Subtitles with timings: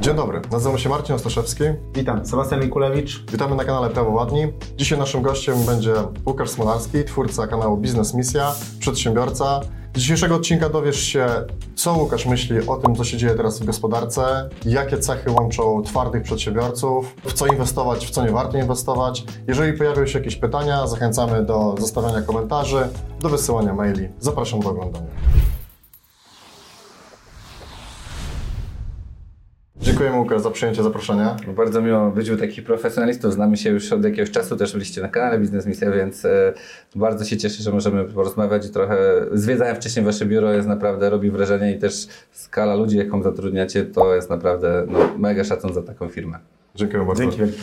[0.00, 1.64] Dzień dobry, nazywam się Marcin Ostaszewski.
[1.94, 3.24] Witam, Sebastian Mikulewicz.
[3.32, 4.52] Witamy na kanale Prawo Ładni.
[4.76, 5.94] Dzisiaj naszym gościem będzie
[6.26, 9.60] Łukasz Smolarski, twórca kanału Biznes Misja, przedsiębiorca.
[9.94, 11.26] Z dzisiejszego odcinka dowiesz się,
[11.74, 16.22] co Łukasz myśli o tym, co się dzieje teraz w gospodarce, jakie cechy łączą twardych
[16.22, 19.24] przedsiębiorców, w co inwestować, w co nie warto inwestować.
[19.48, 22.88] Jeżeli pojawią się jakieś pytania, zachęcamy do zostawiania komentarzy,
[23.20, 24.08] do wysyłania maili.
[24.18, 25.06] Zapraszam do oglądania.
[30.00, 31.36] Dziękujemy Łukasz za przyjęcie zaproszenia.
[31.56, 33.32] Bardzo miło być u takich profesjonalistów.
[33.32, 36.52] Znamy się już od jakiegoś czasu, też byliście na kanale Biznes Misja, więc e,
[36.94, 38.96] bardzo się cieszę, że możemy porozmawiać i trochę
[39.32, 44.14] zwiedzałem wcześniej wasze biuro, jest naprawdę, robi wrażenie i też skala ludzi, jaką zatrudniacie, to
[44.14, 46.38] jest naprawdę no, mega szacun za taką firmę.
[46.74, 47.22] Dziękuję bardzo.
[47.22, 47.58] Dzięki wielkie.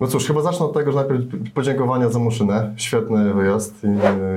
[0.00, 2.74] No cóż, chyba zacznę od tego, że najpierw podziękowania za muszynę.
[2.76, 3.84] Świetny wyjazd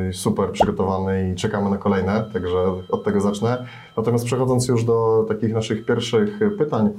[0.10, 2.58] i super przygotowany i czekamy na kolejne, także
[2.92, 3.66] od tego zacznę.
[3.98, 6.90] Natomiast przechodząc już do takich naszych pierwszych pytań,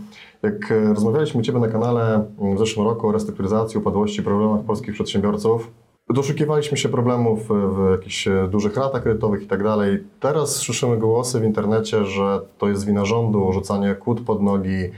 [0.42, 5.70] jak rozmawialiśmy u Ciebie na kanale w zeszłym roku o restrukturyzacji, upadłości, problemach polskich przedsiębiorców,
[6.10, 10.04] Doszukiwaliśmy się problemów w jakichś dużych ratach kredytowych i tak dalej.
[10.20, 14.90] Teraz słyszymy głosy w internecie, że to jest wina rządu, rzucanie kłód pod nogi,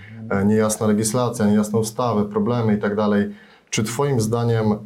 [0.44, 2.92] niejasna legislacja, niejasne ustawy, problemy i tak.
[3.70, 4.78] Czy Twoim zdaniem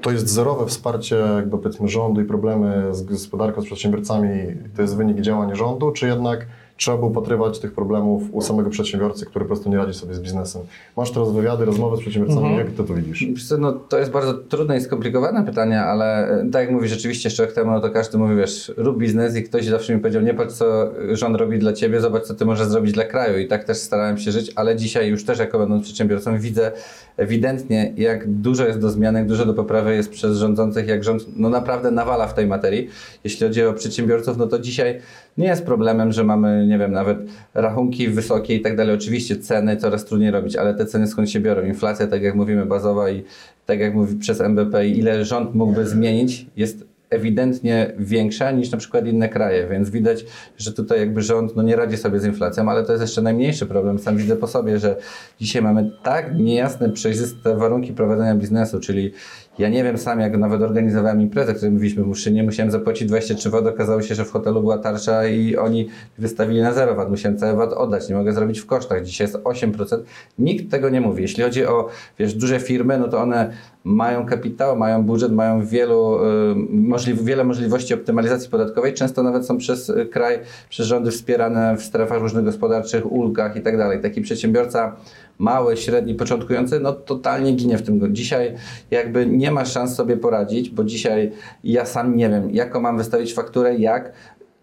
[0.00, 4.28] to jest zerowe wsparcie jakby powiedzmy rządu i problemy z gospodarką, z przedsiębiorcami
[4.76, 6.46] to jest wynik działań rządu, czy jednak
[6.82, 10.20] trzeba było upatrywać tych problemów u samego przedsiębiorcy, który po prostu nie radzi sobie z
[10.20, 10.62] biznesem.
[10.96, 12.66] Masz teraz wywiady, rozmowy z przedsiębiorcami, Mhm.
[12.66, 13.48] jak ty to widzisz?
[13.48, 17.28] Co, No, to jest bardzo trudne i skomplikowane pytanie, ale e, tak jak mówisz, rzeczywiście
[17.28, 20.22] jeszcze rok temu, no to każdy mówi, wiesz, rób biznes i ktoś zawsze mi powiedział,
[20.22, 23.46] nie patrz co rząd robi dla ciebie, zobacz co ty możesz zrobić dla kraju i
[23.48, 26.72] tak też starałem się żyć, ale dzisiaj już też jako będąc przedsiębiorcą widzę
[27.16, 31.22] ewidentnie jak dużo jest do zmian, jak dużo do poprawy jest przez rządzących, jak rząd
[31.36, 32.88] no naprawdę nawala w tej materii.
[33.24, 34.98] Jeśli chodzi o przedsiębiorców, no to dzisiaj
[35.38, 37.18] nie jest problemem, że mamy, nie wiem, nawet
[37.54, 38.94] rachunki wysokie i tak dalej.
[38.94, 41.62] Oczywiście ceny coraz trudniej robić, ale te ceny skąd się biorą?
[41.62, 43.22] Inflacja, tak jak mówimy, bazowa i
[43.66, 49.06] tak jak mówi przez MBP, ile rząd mógłby zmienić, jest ewidentnie większa niż na przykład
[49.06, 50.24] inne kraje, więc widać,
[50.58, 53.66] że tutaj jakby rząd no nie radzi sobie z inflacją, ale to jest jeszcze najmniejszy
[53.66, 53.98] problem.
[53.98, 54.96] Sam widzę po sobie, że
[55.40, 59.12] dzisiaj mamy tak niejasne, przejrzyste warunki prowadzenia biznesu, czyli
[59.58, 63.66] ja nie wiem sam, jak nawet organizowałem imprezę, której mówiliśmy Muszynie, musiałem zapłacić 23 VAT,
[63.66, 67.56] okazało się, że w hotelu była tarcza i oni wystawili na zero VAT, musiałem cały
[67.56, 69.98] VAT oddać, nie mogę zrobić w kosztach, dzisiaj jest 8%.
[70.38, 71.22] Nikt tego nie mówi.
[71.22, 73.52] Jeśli chodzi o, wiesz, duże firmy, no to one
[73.84, 79.58] mają kapitał, mają budżet, mają wielu, y, możli- wiele możliwości optymalizacji podatkowej, często nawet są
[79.58, 84.00] przez y, kraj, przez rządy wspierane w strefach różnych gospodarczych, ulgach i tak dalej.
[84.00, 84.96] Taki przedsiębiorca
[85.38, 88.14] mały, średni, początkujący, no totalnie ginie w tym.
[88.14, 88.54] Dzisiaj
[88.90, 91.32] jakby nie ma szans sobie poradzić, bo dzisiaj
[91.64, 94.12] ja sam nie wiem, jaką mam wystawić fakturę, jak.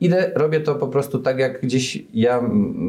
[0.01, 2.43] Idę, robię to po prostu tak, jak gdzieś ja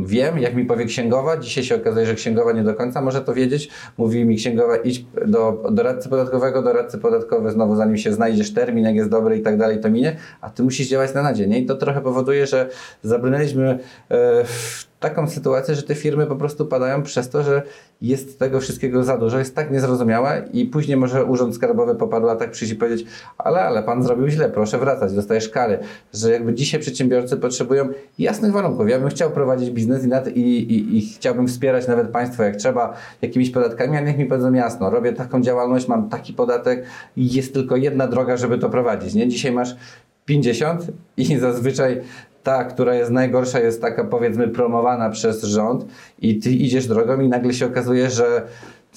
[0.05, 1.37] wiem, jak mi powie księgowa.
[1.37, 3.71] Dzisiaj się okazuje, że księgowa nie do końca może to wiedzieć.
[3.99, 8.95] Mówi mi księgowa, idź do doradcy podatkowego, doradcy podatkowy znowu, zanim się znajdziesz termin, jak
[8.95, 11.51] jest dobry i tak dalej, to minie, a ty musisz działać na nadzień.
[11.51, 11.61] nie?
[11.61, 12.69] I to trochę powoduje, że
[13.03, 17.63] zabrnęliśmy e, w taką sytuację, że te firmy po prostu padają przez to, że
[18.03, 22.27] jest tego wszystkiego za dużo, jest tak niezrozumiałe i później może Urząd Skarbowy po paru
[22.27, 23.07] latach przyjść i powiedzieć,
[23.39, 25.79] ale, ale pan zrobił źle, proszę wracać, dostajesz kary,
[26.15, 28.89] że jakby dzisiaj przedsiębiorcy potrzebują jasnych warunków.
[28.89, 32.57] Ja bym chciał prowadzić biznes i, nad, i, i, i chciałbym wspierać nawet państwo, jak
[32.57, 36.85] trzeba, jakimiś podatkami, a niech mi powiedzą jasno, robię taką działalność, mam taki podatek
[37.17, 39.29] i jest tylko jedna droga, żeby to prowadzić, nie?
[39.29, 39.77] Dzisiaj masz
[40.25, 42.01] 50 i zazwyczaj
[42.43, 45.87] ta, która jest najgorsza, jest taka powiedzmy promowana przez rząd
[46.19, 48.43] i ty idziesz drogą i nagle się okazuje, że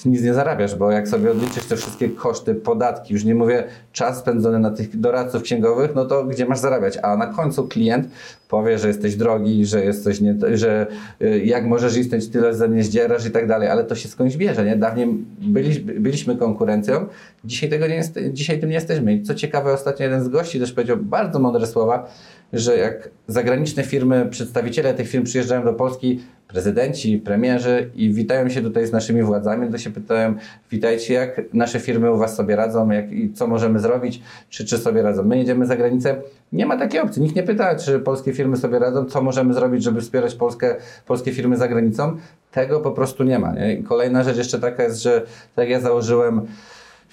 [0.04, 3.64] ty nic nie zarabiasz, bo jak sobie odliczysz te wszystkie koszty, podatki, już nie mówię
[3.92, 6.98] czas spędzony na tych doradców księgowych, no to gdzie masz zarabiać?
[7.02, 8.08] A na końcu klient
[8.50, 10.88] powie, że jesteś drogi, że jesteś nie, że
[11.22, 14.38] y, jak możesz istnieć tyle za nie zdzierasz i tak dalej, ale to się skądś
[14.38, 14.76] bierze, nie?
[14.76, 15.08] Dawniej
[15.42, 17.06] byli, byliśmy konkurencją,
[17.46, 19.14] dzisiaj tego nie jest, dzisiaj tym nie jesteśmy.
[19.14, 22.08] I co ciekawe, ostatnio jeden z gości też powiedział bardzo mądre słowa,
[22.54, 28.62] że jak zagraniczne firmy, przedstawiciele tych firm przyjeżdżają do Polski, prezydenci, premierzy i witają się
[28.62, 30.36] tutaj z naszymi władzami, to się pytają,
[30.72, 34.78] witajcie, jak nasze firmy u Was sobie radzą, jak, i co możemy zrobić, czy, czy
[34.78, 35.24] sobie radzą.
[35.24, 36.16] My jedziemy za granicę,
[36.52, 37.22] nie ma takiej opcji.
[37.22, 40.76] Nikt nie pyta, czy polskie firmy sobie radzą, co możemy zrobić, żeby wspierać Polskę,
[41.06, 42.18] polskie firmy za granicą.
[42.52, 43.54] Tego po prostu nie ma.
[43.54, 43.84] Nie?
[43.84, 45.22] Kolejna rzecz jeszcze taka jest, że
[45.56, 46.42] tak jak ja założyłem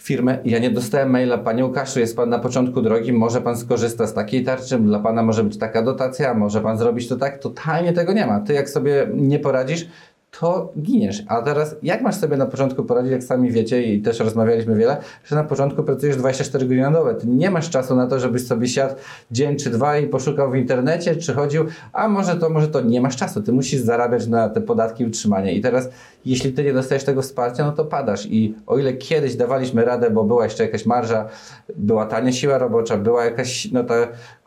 [0.02, 0.38] firmę.
[0.44, 4.14] Ja nie dostałem maila, panie Łukaszu, jest pan na początku drogi, może pan skorzysta z
[4.14, 7.38] takiej tarczy, dla pana może być taka dotacja, może pan zrobić to tak.
[7.38, 8.41] Totalnie tego nie ma.
[8.41, 9.87] Ty jak sobie nie poradzisz,
[10.31, 11.23] to giniesz.
[11.29, 14.97] A teraz jak masz sobie na początku poradzić, jak sami wiecie i też rozmawialiśmy wiele,
[15.25, 17.15] że na początku pracujesz 24 godziny na dobę.
[17.15, 18.94] Ty nie masz czasu na to, żebyś sobie siadł
[19.31, 22.81] dzień czy dwa i poszukał w internecie, czy chodził, a może to, może to.
[22.81, 23.43] Nie masz czasu.
[23.43, 25.53] Ty musisz zarabiać na te podatki i utrzymanie.
[25.53, 25.88] I teraz,
[26.25, 28.26] jeśli ty nie dostajesz tego wsparcia, no to padasz.
[28.26, 31.29] I o ile kiedyś dawaliśmy radę, bo była jeszcze jakaś marża,
[31.76, 33.94] była tania siła robocza, była jakaś, no ta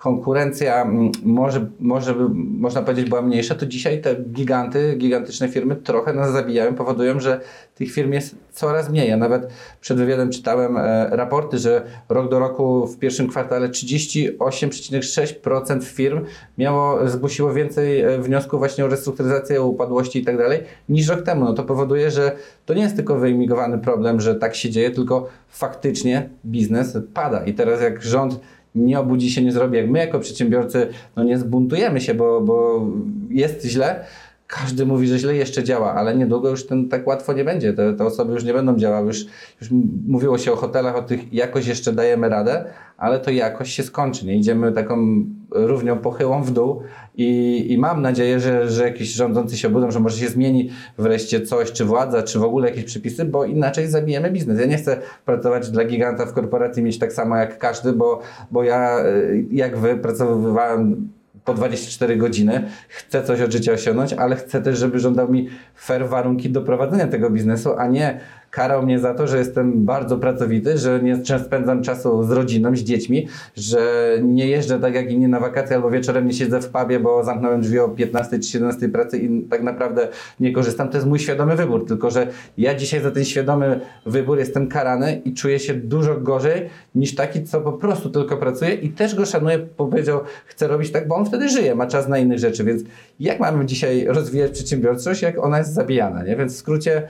[0.04, 6.14] konkurencja mm, może, może można powiedzieć była mniejsza, to dzisiaj te giganty, gigantyczne firmy trochę
[6.14, 7.42] nas zabijają, powodują, że
[7.76, 9.10] tych firm jest coraz mniej.
[9.10, 9.48] Ja nawet
[9.82, 16.26] przed wywiadem czytałem e, raporty, że rok do roku w pierwszym kwartale 38,6% firm
[16.58, 20.60] miało, zgłosiło więcej e, wniosków właśnie o restrukturyzację, o upadłości i tak dalej
[20.90, 21.46] niż rok temu.
[21.46, 22.36] No to powoduje, że
[22.66, 27.46] to nie jest tylko wyimigowany problem, że tak się dzieje, tylko faktycznie biznes pada.
[27.46, 28.40] I teraz jak rząd
[28.76, 32.88] nie obudzi się, nie zrobi jak my jako przedsiębiorcy, no nie zbuntujemy się, bo, bo
[33.30, 34.06] jest źle.
[34.48, 37.74] Każdy mówi, że źle jeszcze działa, ale niedługo już ten tak łatwo nie będzie.
[37.74, 39.08] Te, te osoby już nie będą działały.
[39.08, 39.26] Już,
[39.62, 39.70] już
[40.08, 42.66] mówiło się o hotelach, o tych jakoś jeszcze dajemy radę,
[42.98, 44.26] ale to jakoś się skończy.
[44.26, 46.82] Nie idziemy taką równią pochyłą w dół
[47.16, 51.42] i, i mam nadzieję, że, że jakiś rządzący się obudzą, że może się zmieni wreszcie
[51.42, 54.60] coś, czy władza, czy w ogóle jakieś przepisy, bo inaczej zabijemy biznes.
[54.60, 58.64] Ja nie chcę pracować dla giganta w korporacji, mieć tak samo jak każdy, bo, bo
[58.64, 61.10] ja y, jak wy pracowałem
[61.46, 66.10] po 24 godziny, chcę coś od życia osiągnąć, ale chcę też, żeby żądał mi fair
[66.10, 68.20] warunki do prowadzenia tego biznesu, a nie
[68.54, 72.80] karał mnie za to, że jestem bardzo pracowity, że nie spędzam czasu z rodziną, z
[72.80, 73.82] dziećmi, że
[74.24, 77.62] nie jeżdżę tak jak inni na wakacje albo wieczorem nie siedzę w pubie, bo zamknąłem
[77.62, 80.08] drzwi o 15 czy 17 pracy i tak naprawdę
[80.40, 80.90] nie korzystam.
[80.90, 82.28] To jest mój świadomy wybór, tylko że
[82.58, 87.44] ja dzisiaj za ten świadomy wybór jestem karany i czuję się dużo gorzej niż taki,
[87.44, 91.26] co po prostu tylko pracuje i też go szanuję, powiedział, chcę robić tak, bo on
[91.26, 92.84] wtedy żyje, ma czas na innych rzeczy, więc
[93.20, 96.36] jak mamy dzisiaj rozwijać przedsiębiorczość, jak ona jest zabijana, nie?
[96.36, 97.08] Więc w skrócie,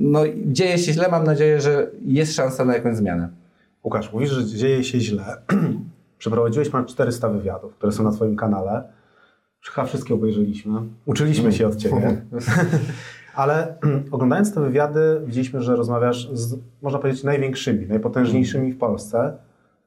[0.00, 3.28] no dzieje się źle, mam nadzieję, że jest szansa na jakąś zmianę.
[3.84, 5.36] Łukasz, mówisz, że dzieje się źle.
[6.18, 8.82] Przeprowadziłeś ponad 400 wywiadów, które są na Twoim kanale.
[9.64, 10.80] Chyba wszystkie obejrzeliśmy.
[11.06, 12.22] Uczyliśmy się od Ciebie.
[13.34, 13.74] Ale
[14.12, 19.38] oglądając te wywiady, widzieliśmy, że rozmawiasz z, można powiedzieć, największymi, najpotężniejszymi w Polsce,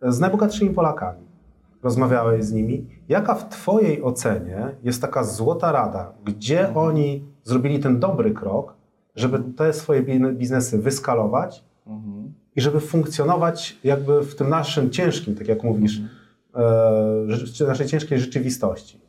[0.01, 1.29] z najbogatszymi Polakami.
[1.83, 2.87] Rozmawiałeś z nimi.
[3.09, 8.73] Jaka w Twojej ocenie jest taka złota rada, gdzie oni zrobili ten dobry krok,
[9.19, 10.01] żeby te swoje
[10.33, 12.33] biznesy wyskalować Mhm.
[12.55, 16.01] i żeby funkcjonować jakby w tym naszym ciężkim, tak jak mówisz,
[16.55, 18.99] e, naszej ciężkiej rzeczywistości.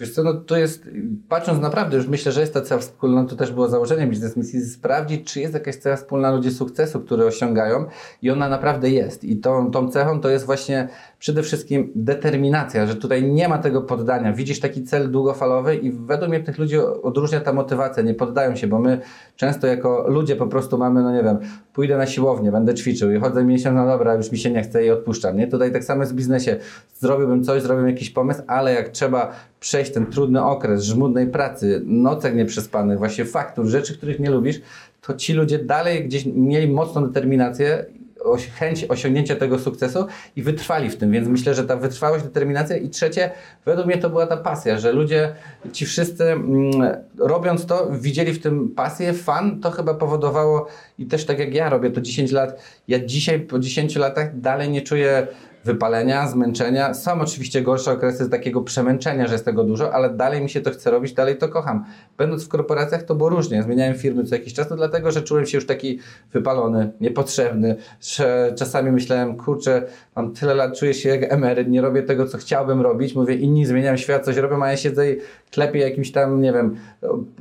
[0.00, 0.88] Wiesz co, no to jest,
[1.28, 4.60] patrząc naprawdę, już myślę, że jest ta cała wspólna, to też było założenie biznes misji,
[4.60, 7.84] sprawdzić, czy jest jakaś cała wspólna ludzi sukcesu, które osiągają
[8.22, 9.24] i ona naprawdę jest.
[9.24, 10.88] I tą, tą cechą to jest właśnie
[11.22, 14.32] przede wszystkim determinacja, że tutaj nie ma tego poddania.
[14.32, 18.66] Widzisz taki cel długofalowy i według mnie tych ludzi odróżnia ta motywacja, nie poddają się,
[18.66, 19.00] bo my
[19.36, 21.38] często jako ludzie po prostu mamy, no nie wiem,
[21.72, 24.86] pójdę na siłownię, będę ćwiczył i chodzę miesiąc, no dobra, już mi się nie chce
[24.86, 25.46] i odpuszczam, nie?
[25.46, 26.56] Tutaj tak samo jest w biznesie.
[26.94, 32.34] Zrobiłbym coś, zrobiłbym jakiś pomysł, ale jak trzeba przejść ten trudny okres żmudnej pracy, nocek
[32.34, 34.60] nieprzespanych, właśnie faktur, rzeczy, których nie lubisz,
[35.00, 37.84] to ci ludzie dalej gdzieś mieli mocną determinację
[38.58, 42.88] chęć osiągnięcia tego sukcesu i wytrwali w tym, więc myślę, że ta wytrwałość, determinacja i
[42.88, 43.30] trzecie,
[43.64, 45.34] według mnie to była ta pasja, że ludzie,
[45.72, 46.72] ci wszyscy mm,
[47.18, 50.66] robiąc to, widzieli w tym pasję, fan, to chyba powodowało
[50.98, 54.70] i też tak jak ja robię to 10 lat, ja dzisiaj po 10 latach dalej
[54.70, 55.26] nie czuję
[55.64, 56.94] wypalenia, zmęczenia.
[56.94, 60.70] Są oczywiście gorsze okresy takiego przemęczenia, że jest tego dużo, ale dalej mi się to
[60.70, 61.84] chce robić, dalej to kocham.
[62.18, 63.62] Będąc w korporacjach to było różnie.
[63.62, 65.98] Zmieniałem firmy co jakiś czas, to dlatego, że czułem się już taki
[66.32, 67.76] wypalony, niepotrzebny,
[68.56, 69.82] czasami myślałem, kurczę,
[70.16, 73.14] mam tyle lat, czuję się jak emeryt, nie robię tego, co chciałbym robić.
[73.14, 75.16] Mówię, inni zmieniają świat, coś robią, a ja siedzę i
[75.50, 76.76] klepię jakiś tam, nie wiem,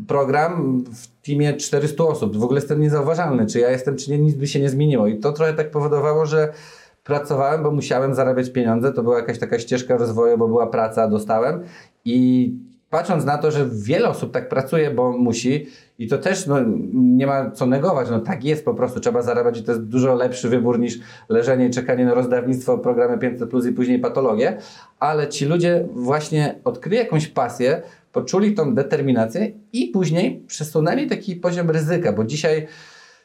[0.08, 2.38] program w teamie 400 osób.
[2.38, 5.08] W ogóle jestem niezauważalny, czy ja jestem, czy nie, nic by się nie zmieniło.
[5.08, 6.54] I to trochę tak powodowało, że
[7.04, 8.94] pracowałem, bo musiałem zarabiać pieniądze.
[8.94, 11.64] To była jakaś taka ścieżka rozwoju, bo była praca, dostałem.
[12.06, 12.54] I
[12.90, 15.68] patrząc na to, że wiele osób tak pracuje, bo musi,
[16.00, 16.58] i to też no,
[16.94, 20.16] nie ma co negować, no tak jest po prostu, trzeba zarabiać i to jest dużo
[20.16, 24.58] lepszy wybór niż leżenie i czekanie na rozdawnictwo, programy 500 plus i później patologię,
[25.00, 27.82] ale ci ludzie właśnie odkryli jakąś pasję,
[28.12, 32.68] poczuli tą determinację i później przesunęli taki poziom ryzyka, bo dzisiaj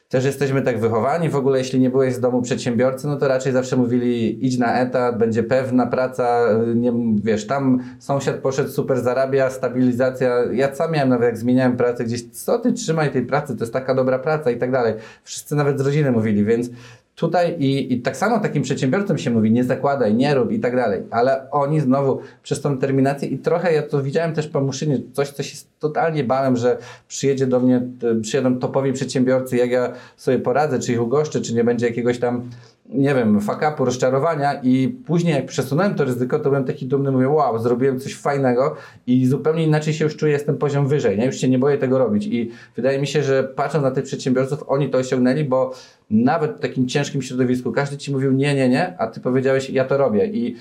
[0.09, 1.29] też jesteśmy tak wychowani.
[1.29, 4.79] W ogóle, jeśli nie byłeś z domu przedsiębiorcy, no to raczej zawsze mówili: idź na
[4.79, 6.45] etat, będzie pewna praca,
[6.75, 10.43] nie, wiesz, tam sąsiad poszedł, super zarabia, stabilizacja.
[10.51, 13.73] Ja sam miałem nawet, jak zmieniałem pracę gdzieś, co ty trzymaj tej pracy, to jest
[13.73, 14.93] taka dobra praca i tak dalej.
[15.23, 16.69] Wszyscy nawet z rodziny mówili, więc
[17.17, 20.75] tutaj i, i tak samo takim przedsiębiorcom się mówi, nie zakładaj, nie rób i tak
[20.75, 24.99] dalej, ale oni znowu przez tą terminację i trochę ja to widziałem też po Muszynie,
[25.13, 27.81] coś, co się totalnie bałem, że przyjedzie do mnie,
[28.21, 32.49] przyjedą topowi przedsiębiorcy, jak ja sobie poradzę, czy ich ugoszczę, czy nie będzie jakiegoś tam
[32.89, 37.29] nie wiem, fakapu, rozczarowania i później jak przesunąłem to ryzyko, to byłem taki dumny, mówię,
[37.29, 38.75] wow, zrobiłem coś fajnego
[39.07, 41.25] i zupełnie inaczej się już czuję, jestem poziom wyżej, nie?
[41.25, 44.63] już się nie boję tego robić i wydaje mi się, że patrząc na tych przedsiębiorców,
[44.67, 45.73] oni to osiągnęli, bo
[46.09, 49.85] nawet w takim ciężkim środowisku każdy ci mówił nie, nie, nie, a ty powiedziałeś, ja
[49.85, 50.55] to robię i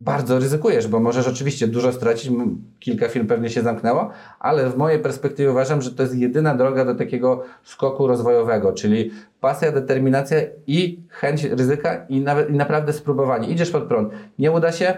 [0.00, 2.32] bardzo ryzykujesz, bo możesz oczywiście dużo stracić,
[2.78, 6.84] kilka firm pewnie się zamknęło, ale w mojej perspektywie uważam, że to jest jedyna droga
[6.84, 13.48] do takiego skoku rozwojowego, czyli pasja, determinacja i chęć ryzyka i, nawet, i naprawdę spróbowanie.
[13.48, 14.94] Idziesz pod prąd, nie uda się,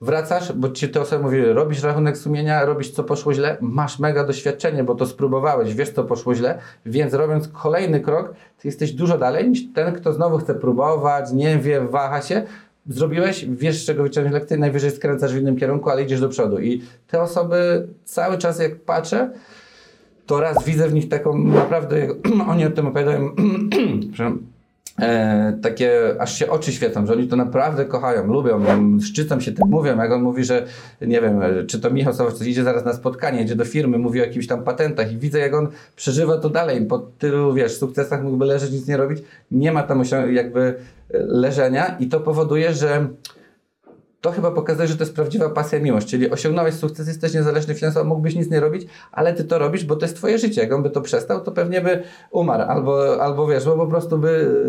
[0.00, 4.24] wracasz, bo ci te osoby mówiły, robisz rachunek sumienia, robisz co poszło źle, masz mega
[4.24, 9.18] doświadczenie, bo to spróbowałeś, wiesz co poszło źle, więc robiąc kolejny krok, ty jesteś dużo
[9.18, 12.42] dalej niż ten, kto znowu chce próbować, nie wie, waha się,
[12.88, 16.58] zrobiłeś, wiesz czego wyciągnąć lekcję, najwyżej skręcasz w innym kierunku, ale idziesz do przodu.
[16.58, 19.30] I te osoby cały czas jak patrzę,
[20.26, 22.10] to raz widzę w nich taką naprawdę, jak
[22.50, 23.30] oni o tym opowiadają,
[24.98, 28.60] e, takie, aż się oczy świecą, że oni to naprawdę kochają, lubią,
[29.00, 30.66] szczycą się tym, mówią, jak on mówi, że
[31.00, 34.24] nie wiem, czy to Michał Sowa, idzie zaraz na spotkanie, idzie do firmy, mówi o
[34.24, 38.44] jakichś tam patentach i widzę, jak on przeżywa to dalej, po tylu, wiesz, sukcesach mógłby
[38.44, 40.74] leżeć, nic nie robić, nie ma tam jakby e,
[41.18, 43.08] leżenia i to powoduje, że
[44.20, 48.08] to chyba pokazuje, że to jest prawdziwa pasja, miłość, czyli osiągnąłeś sukces, jesteś niezależny finansowo,
[48.08, 50.60] mógłbyś nic nie robić, ale ty to robisz, bo to jest twoje życie.
[50.60, 54.18] Jak on by to przestał, to pewnie by umarł, albo, albo wiesz, bo po prostu
[54.18, 54.62] by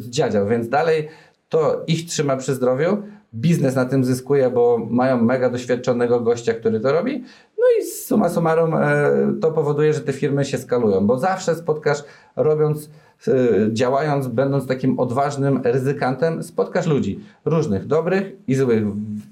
[0.00, 1.08] zdziadział, więc dalej
[1.48, 3.02] to ich trzyma przy zdrowiu,
[3.34, 7.24] biznes na tym zyskuje, bo mają mega doświadczonego gościa, który to robi,
[7.58, 12.04] no i summa summarum e, to powoduje, że te firmy się skalują, bo zawsze spotkasz,
[12.36, 12.90] robiąc
[13.72, 18.84] działając, będąc takim odważnym ryzykantem, spotkasz ludzi różnych, dobrych i złych.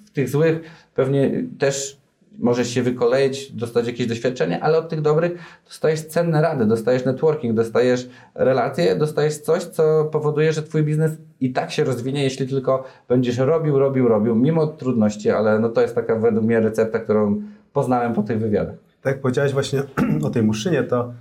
[0.07, 0.61] W tych złych
[0.95, 2.03] pewnie też
[2.39, 5.33] możesz się wykoleić, dostać jakieś doświadczenie, ale od tych dobrych
[5.69, 11.53] dostajesz cenne rady, dostajesz networking, dostajesz relacje, dostajesz coś, co powoduje, że twój biznes i
[11.53, 15.95] tak się rozwinie, jeśli tylko będziesz robił, robił, robił, mimo trudności, ale no to jest
[15.95, 18.75] taka według mnie recepta, którą poznałem po tych wywiadach.
[19.03, 19.83] Tak jak powiedziałeś właśnie
[20.27, 21.13] o tej muszynie, to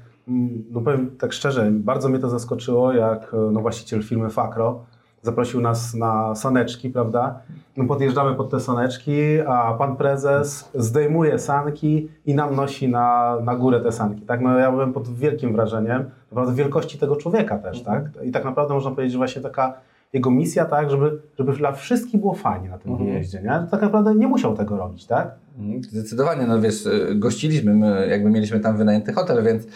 [0.71, 4.85] no powiem tak szczerze, bardzo mnie to zaskoczyło, jak e, no właściciel firmy Fakro
[5.21, 7.39] zaprosił nas na saneczki, prawda?
[7.77, 13.55] No podjeżdżamy pod te saneczki, a pan prezes zdejmuje sanki i nam nosi na, na
[13.55, 14.41] górę te sanki, tak?
[14.41, 18.03] No ja byłem pod wielkim wrażeniem, naprawdę wielkości tego człowieka też, tak?
[18.23, 19.73] I tak naprawdę można powiedzieć, że właśnie taka
[20.13, 23.67] jego misja, tak, żeby, żeby dla wszystkich było fajnie na tym wyjeździe, nie?
[23.71, 25.31] Tak naprawdę nie musiał tego robić, tak?
[25.59, 29.67] Mhm, Zdecydowanie, no wiesz, y, gościliśmy, my jakby mieliśmy tam wynajęty hotel, więc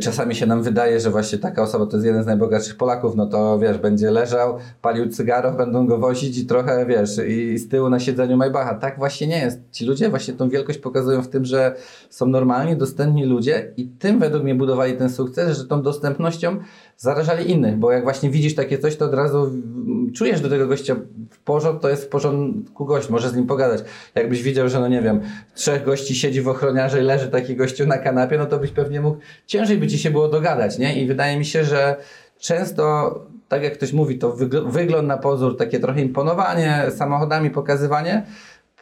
[0.00, 3.26] czasami się nam wydaje, że właśnie taka osoba to jest jeden z najbogatszych Polaków, no
[3.26, 7.90] to wiesz, będzie leżał, palił cygaro, będą go wozić i trochę, wiesz, i z tyłu
[7.90, 8.74] na siedzeniu Maybacha.
[8.74, 9.60] Tak właśnie nie jest.
[9.72, 11.74] Ci ludzie właśnie tą wielkość pokazują w tym, że
[12.10, 16.56] są normalni, dostępni ludzie i tym według mnie budowali ten sukces, że tą dostępnością
[16.98, 19.50] zarażali innych, bo jak właśnie widzisz takie coś, to od razu
[20.14, 20.96] czujesz do tego gościa
[21.30, 23.84] w porządku, to jest w porządku gość, możesz z nim pogadać.
[24.14, 25.20] Jakbyś widział, że no nie wiem,
[25.54, 29.00] trzech gości siedzi w ochroniarze i leży taki gościu na kanapie, no to byś pewnie
[29.00, 31.02] mógł, ciężej by ci się było dogadać, nie?
[31.02, 31.96] I wydaje mi się, że
[32.38, 33.14] często,
[33.48, 38.26] tak jak ktoś mówi, to wygl- wygląd na pozór, takie trochę imponowanie samochodami, pokazywanie,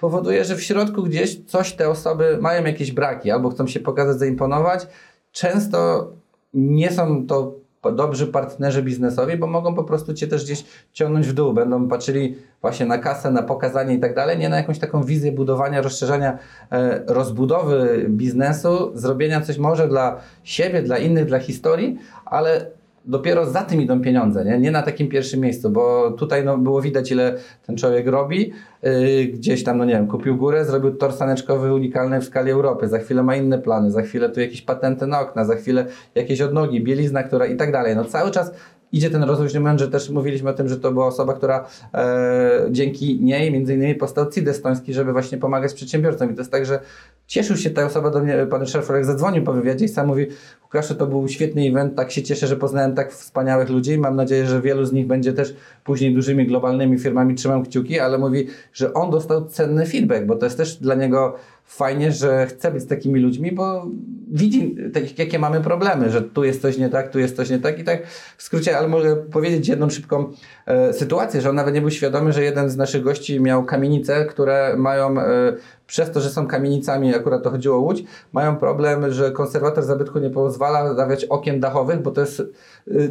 [0.01, 4.19] powoduje, że w środku gdzieś coś te osoby mają jakieś braki, albo chcą się pokazać,
[4.19, 4.87] zaimponować.
[5.33, 6.11] Często
[6.55, 11.33] nie są to dobrzy partnerzy biznesowi, bo mogą po prostu cię też gdzieś ciągnąć w
[11.33, 11.53] dół.
[11.53, 15.33] Będą patrzyli właśnie na kasę, na pokazanie i tak dalej, nie na jakąś taką wizję
[15.33, 16.39] budowania, rozszerzania,
[16.73, 22.71] e, rozbudowy biznesu, zrobienia coś może dla siebie, dla innych, dla historii, ale
[23.07, 26.83] dopiero za tym idą pieniądze, nie, nie na takim pierwszym miejscu, bo tutaj no, było
[26.83, 27.35] widać, ile
[27.67, 28.53] ten człowiek robi.
[28.83, 32.89] Yy, gdzieś tam, no nie wiem, kupił górę, zrobił tor saneczkowy unikalny w skali Europy,
[32.89, 36.41] za chwilę ma inne plany, za chwilę tu jakieś patenty na okna, za chwilę jakieś
[36.41, 37.97] odnogi, bielizna, która i tak dalej.
[37.97, 38.53] No cały czas
[38.97, 43.21] idzie ten rozwój, że też mówiliśmy o tym, że to była osoba, która e, dzięki
[43.21, 46.31] niej między innymi powstał CID estoński, żeby właśnie pomagać przedsiębiorcom.
[46.31, 46.81] I to jest tak, że
[47.27, 50.27] cieszył się ta osoba do mnie, pan Szerfer, jak zadzwonił po wywiadzie i sam mówi,
[50.63, 54.47] Łukaszu, to był świetny event, tak się cieszę, że poznałem tak wspaniałych ludzi mam nadzieję,
[54.47, 58.93] że wielu z nich będzie też później dużymi globalnymi firmami, trzymam kciuki, ale mówi, że
[58.95, 62.87] on dostał cenny feedback, bo to jest też dla niego fajnie, że chce być z
[62.87, 63.87] takimi ludźmi, bo
[64.33, 64.77] widzi,
[65.19, 67.85] jakie mamy problemy, że tu jest coś nie tak, tu jest coś nie tak i
[67.85, 68.07] tak
[68.37, 70.33] w skrócie, ale mogę powiedzieć jedną szybką
[70.67, 74.25] e, sytuację, że on nawet nie był świadomy, że jeden z naszych gości miał kamienice,
[74.25, 75.57] które mają e,
[75.87, 80.19] przez to, że są kamienicami, akurat to chodziło o Łódź, mają problem, że konserwator zabytku
[80.19, 82.51] nie pozwala dawać okien dachowych, bo to jest y,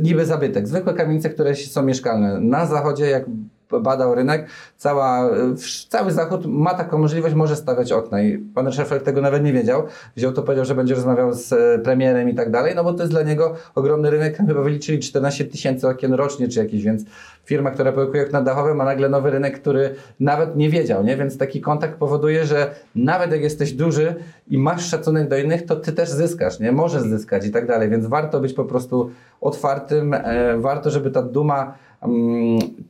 [0.02, 0.68] niby zabytek.
[0.68, 2.40] Zwykłe kamienice, które są mieszkalne.
[2.40, 3.26] Na zachodzie, jak
[3.82, 5.30] badał rynek, cała,
[5.90, 9.84] cały zachód ma taką możliwość, może stawiać okna i pan Szefler tego nawet nie wiedział.
[10.16, 13.04] Wziął to, powiedział, że będzie rozmawiał z e, premierem i tak dalej, no bo to
[13.04, 17.04] jest dla niego ogromny rynek, chyba wyliczyli 14 tysięcy okien rocznie czy jakieś, więc
[17.46, 21.18] firma, która produkuje okna dachowe ma nagle nowy rynek, który nawet nie wiedział, nie?
[21.18, 24.16] Więc taki kontakt powoduje, że nawet jak jesteś duży
[24.48, 26.72] i masz szacunek do innych, to ty też zyskasz, nie?
[26.72, 31.22] Możesz zyskać i tak dalej, więc warto być po prostu otwartym, e, warto, żeby ta
[31.22, 31.74] duma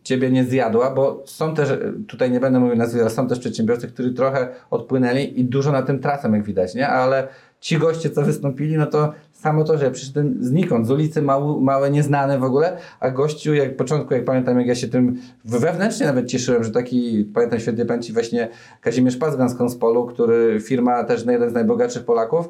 [0.03, 1.69] ciebie nie zjadła, bo są też,
[2.07, 5.81] tutaj nie będę mówił nazwy, ale są też przedsiębiorcy, którzy trochę odpłynęli i dużo na
[5.81, 6.87] tym tracą, jak widać, nie?
[6.87, 7.27] Ale
[7.59, 11.61] ci goście, co wystąpili, no to samo to, że ja przyszedłem znikąd, z ulicy mału,
[11.61, 16.05] małe, nieznane w ogóle, a gościu, jak początku, jak pamiętam, jak ja się tym wewnętrznie
[16.05, 18.49] nawet cieszyłem, że taki, pamiętam świetnie pamięci właśnie
[18.81, 22.49] Kazimierz Pazgan z Konspolu, który firma też jeden z najbogatszych Polaków,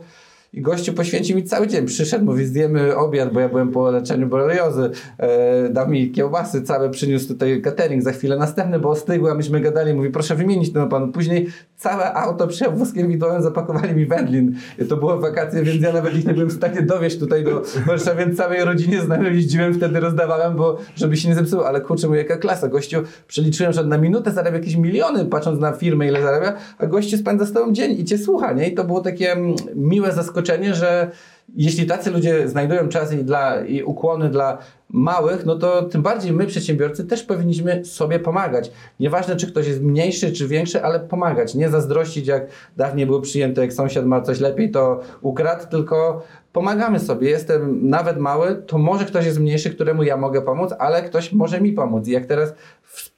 [0.53, 1.85] i gościu poświęcił mi cały dzień.
[1.85, 4.89] Przyszedł, mówi, zjemy obiad, bo ja byłem po leczeniu boreliozy.
[5.17, 9.61] E, dał mi kiełbasy, całe przyniósł tutaj catering, za chwilę następny, bo ostygły, a myśmy
[9.61, 9.93] gadali.
[9.93, 11.07] Mówi, proszę wymienić temu panu.
[11.07, 14.55] Później całe auto przyjechał wózkiem widłowym, zapakowali mi wędlin.
[14.89, 18.25] To było wakacje, więc ja nawet ich nie byłem w stanie dowieść tutaj do Warszawy,
[18.25, 21.67] więc całej rodzinie znajomych jeździłem, wtedy rozdawałem, bo żeby się nie zepsuło.
[21.67, 22.67] Ale kurczę, mówię, jaka klasa.
[22.67, 27.17] Gościu, przeliczyłem, że na minutę zarabia jakieś miliony, patrząc na firmę, ile zarabia, a gościu
[27.17, 28.69] spędza z tobą dzień i cię słucha, nie?
[28.69, 31.11] I to było takie mm, miłe zaskoczenie, że
[31.55, 34.57] jeśli tacy ludzie znajdują czas i, dla, i ukłony dla
[34.89, 38.71] małych, no to tym bardziej my, przedsiębiorcy, też powinniśmy sobie pomagać.
[38.99, 41.55] Nieważne, czy ktoś jest mniejszy, czy większy, ale pomagać.
[41.55, 42.47] Nie zazdrościć, jak
[42.77, 47.29] dawniej było przyjęte, jak sąsiad ma coś lepiej, to ukradł, tylko pomagamy sobie.
[47.29, 51.61] Jestem nawet mały, to może ktoś jest mniejszy, któremu ja mogę pomóc, ale ktoś może
[51.61, 52.07] mi pomóc.
[52.07, 52.53] I jak teraz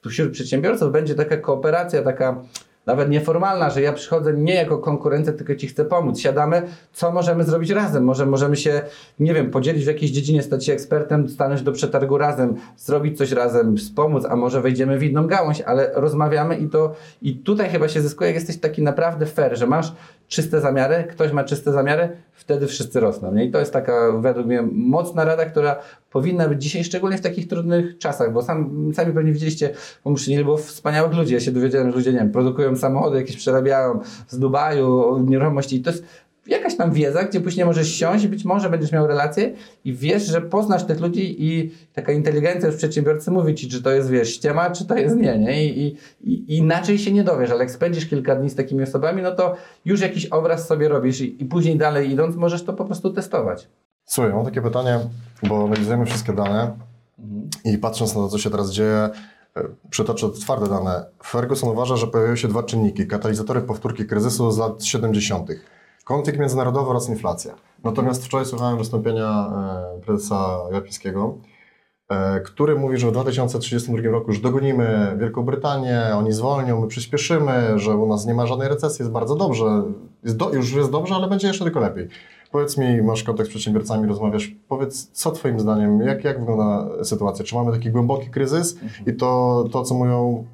[0.10, 2.42] wśród przedsiębiorców będzie taka kooperacja, taka
[2.88, 6.20] nawet nieformalna, że ja przychodzę nie jako konkurencja, tylko ci chcę pomóc.
[6.20, 6.62] Siadamy,
[6.94, 8.04] co możemy zrobić razem?
[8.04, 8.82] Może możemy się,
[9.20, 13.32] nie wiem, podzielić w jakiejś dziedzinie, stać się ekspertem, stanąć do przetargu razem, zrobić coś
[13.32, 17.88] razem, wspomóc, a może wejdziemy w inną gałąź, ale rozmawiamy i to i tutaj chyba
[17.88, 19.94] się zyskuje, jak jesteś taki naprawdę fair, że masz
[20.28, 23.34] czyste zamiary, ktoś ma czyste zamiary, wtedy wszyscy rosną.
[23.34, 23.46] Nie?
[23.46, 25.80] I to jest taka według mnie mocna rada, która
[26.12, 29.70] powinna być dzisiaj, szczególnie w takich trudnych czasach, bo sam, sami pewnie widzieliście,
[30.04, 31.34] bo muszę nie było wspaniałych ludzi.
[31.34, 35.82] Ja się dowiedziałem, że ludzie, nie wiem, produkują samochody, jakieś przerabiają z Dubaju, nieruchomości i
[35.82, 36.04] to jest
[36.48, 39.54] jakaś tam wiedza, gdzie później możesz siąść i być może będziesz miał relację
[39.86, 43.92] i wiesz, że poznasz tych ludzi i taka inteligencja już przedsiębiorcy mówi ci, czy to
[43.92, 45.66] jest, wiesz, ściema, czy to jest nie, nie?
[45.66, 49.32] I, i, inaczej się nie dowiesz, ale jak spędzisz kilka dni z takimi osobami, no
[49.32, 49.56] to
[49.86, 53.68] już jakiś obraz sobie robisz i, i później dalej idąc możesz to po prostu testować.
[54.06, 55.00] Słuchaj, mam takie pytanie,
[55.44, 56.72] bo analizujemy wszystkie dane
[57.66, 59.10] i patrząc na to, co się teraz dzieje,
[59.58, 61.06] e, przytoczę twarde dane.
[61.26, 65.50] Ferguson uważa, że pojawiły się dwa czynniki, katalizatory powtórki kryzysu z lat 70.
[66.08, 67.56] Konflikt międzynarodowy oraz inflacja.
[67.84, 69.52] Natomiast wczoraj słuchałem wystąpienia
[69.98, 71.38] e, prezesa Glapińskiego,
[72.10, 77.80] e, który mówi, że w 2032 roku już dogonimy Wielką Brytanię, oni zwolnią, my przyspieszymy,
[77.80, 79.84] że u nas nie ma żadnej recesji, jest bardzo dobrze,
[80.24, 82.08] jest do, już jest dobrze, ale będzie jeszcze tylko lepiej.
[82.52, 87.46] Powiedz mi, masz kontakt z przedsiębiorcami, rozmawiasz, powiedz, co Twoim zdaniem, jak, jak wygląda sytuacja?
[87.46, 90.46] Czy mamy taki głęboki kryzys i to, to, co mówią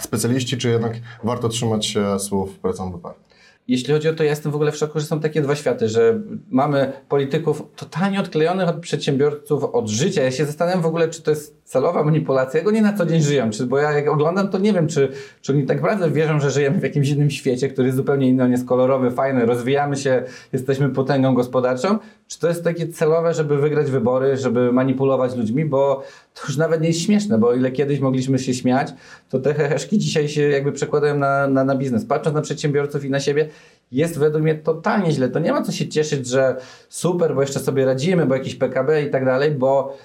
[0.00, 0.92] specjaliści, czy jednak
[1.24, 3.31] warto trzymać się słów prezesa WP?
[3.68, 5.88] Jeśli chodzi o to, ja jestem w ogóle w szoku, że są takie dwa światy,
[5.88, 6.20] że
[6.50, 10.22] mamy polityków totalnie odklejonych od przedsiębiorców, od życia.
[10.22, 13.22] Ja się zastanawiam w ogóle, czy to jest celowa manipulacja, jak oni na co dzień
[13.22, 13.50] żyją.
[13.50, 15.08] Czy, bo ja jak oglądam, to nie wiem, czy,
[15.40, 18.44] czy oni tak naprawdę wierzą, że żyjemy w jakimś innym świecie, który jest zupełnie inny,
[18.44, 20.22] on jest kolorowy, fajny, rozwijamy się,
[20.52, 21.98] jesteśmy potęgą gospodarczą.
[22.32, 26.02] Czy to jest takie celowe, żeby wygrać wybory, żeby manipulować ludźmi, bo
[26.34, 28.88] to już nawet nie jest śmieszne, bo ile kiedyś mogliśmy się śmiać,
[29.30, 32.04] to te heheszki dzisiaj się jakby przekładają na, na, na biznes.
[32.04, 33.48] Patrząc na przedsiębiorców i na siebie,
[33.92, 35.28] jest według mnie totalnie źle.
[35.28, 36.56] To nie ma co się cieszyć, że
[36.88, 39.96] super, bo jeszcze sobie radzimy, bo jakiś PKB i tak dalej, bo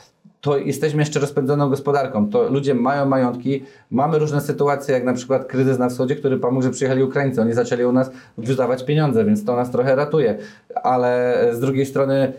[0.42, 2.30] to jesteśmy jeszcze rozpędzoną gospodarką.
[2.30, 6.64] To ludzie mają majątki, mamy różne sytuacje, jak na przykład kryzys na wschodzie, który pomógł,
[6.64, 7.42] że przyjechali Ukraińcy.
[7.42, 10.38] Oni zaczęli u nas wydawać pieniądze, więc to nas trochę ratuje.
[10.84, 12.34] Ale z drugiej strony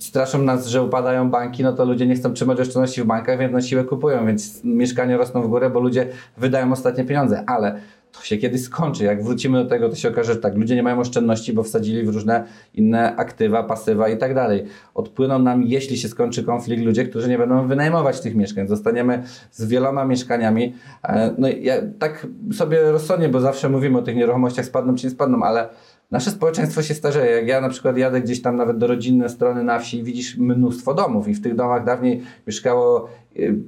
[0.00, 3.52] straszą nas, że upadają banki, no to ludzie nie chcą trzymać oszczędności w bankach, więc
[3.52, 6.06] na siłę kupują, więc mieszkania rosną w górę, bo ludzie
[6.38, 7.44] wydają ostatnie pieniądze.
[7.46, 7.80] Ale
[8.12, 9.04] to się kiedyś skończy.
[9.04, 12.02] Jak wrócimy do tego, to się okaże, że tak, ludzie nie mają oszczędności, bo wsadzili
[12.02, 12.44] w różne
[12.74, 14.64] inne aktywa, pasywa i tak dalej.
[14.94, 18.68] Odpłyną nam, jeśli się skończy konflikt, ludzie, którzy nie będą wynajmować tych mieszkań.
[18.68, 20.74] Zostaniemy z wieloma mieszkaniami.
[21.02, 25.10] E, No ja tak sobie rozsądnie, bo zawsze mówimy o tych nieruchomościach spadną czy nie
[25.10, 25.68] spadną, ale
[26.10, 27.30] Nasze społeczeństwo się starzeje.
[27.30, 30.36] Jak ja na przykład jadę gdzieś tam nawet do rodzinne strony na wsi i widzisz
[30.36, 33.08] mnóstwo domów i w tych domach dawniej mieszkało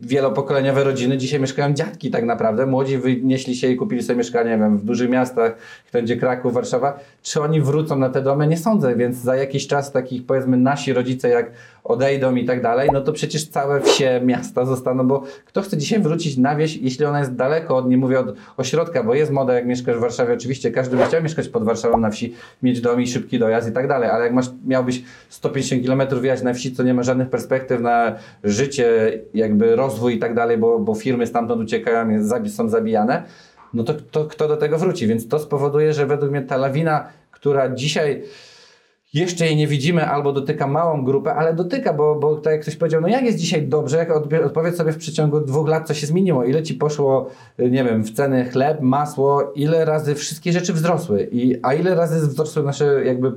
[0.00, 2.66] wielopokoleniowe rodziny, dzisiaj mieszkają dziadki tak naprawdę.
[2.66, 5.50] Młodzi wynieśli się i kupili sobie mieszkanie nie wiem, w dużych miastach,
[5.84, 7.00] jak będzie Kraków, Warszawa.
[7.22, 8.46] Czy oni wrócą na te domy?
[8.46, 11.50] Nie sądzę, więc za jakiś czas takich powiedzmy nasi rodzice jak
[11.84, 16.00] odejdą i tak dalej, no to przecież całe wsie, miasta zostaną, bo kto chce dzisiaj
[16.00, 19.54] wrócić na wieś, jeśli ona jest daleko od, nie mówię od ośrodka, bo jest moda
[19.54, 23.00] jak mieszkasz w Warszawie, oczywiście każdy by chciał mieszkać pod Warszawą na wsi, mieć dom
[23.00, 26.72] i szybki dojazd i tak dalej, ale jak masz, miałbyś 150 km jechać na wsi,
[26.72, 29.18] co nie ma żadnych perspektyw na życie,
[29.52, 33.22] jakby rozwój i tak dalej, bo, bo firmy stamtąd uciekają, są zabijane,
[33.74, 35.06] no to, to kto do tego wróci?
[35.06, 38.22] Więc to spowoduje, że według mnie ta lawina, która dzisiaj
[39.14, 42.76] jeszcze jej nie widzimy albo dotyka małą grupę, ale dotyka, bo, bo tak jak ktoś
[42.76, 44.10] powiedział, no jak jest dzisiaj dobrze, jak
[44.44, 47.28] odpowiedz sobie w przeciągu dwóch lat, co się zmieniło, ile ci poszło,
[47.60, 51.94] y, nie wiem, w ceny chleb, masło, ile razy wszystkie rzeczy wzrosły, I, a ile
[51.94, 53.32] razy wzrosły nasze jakby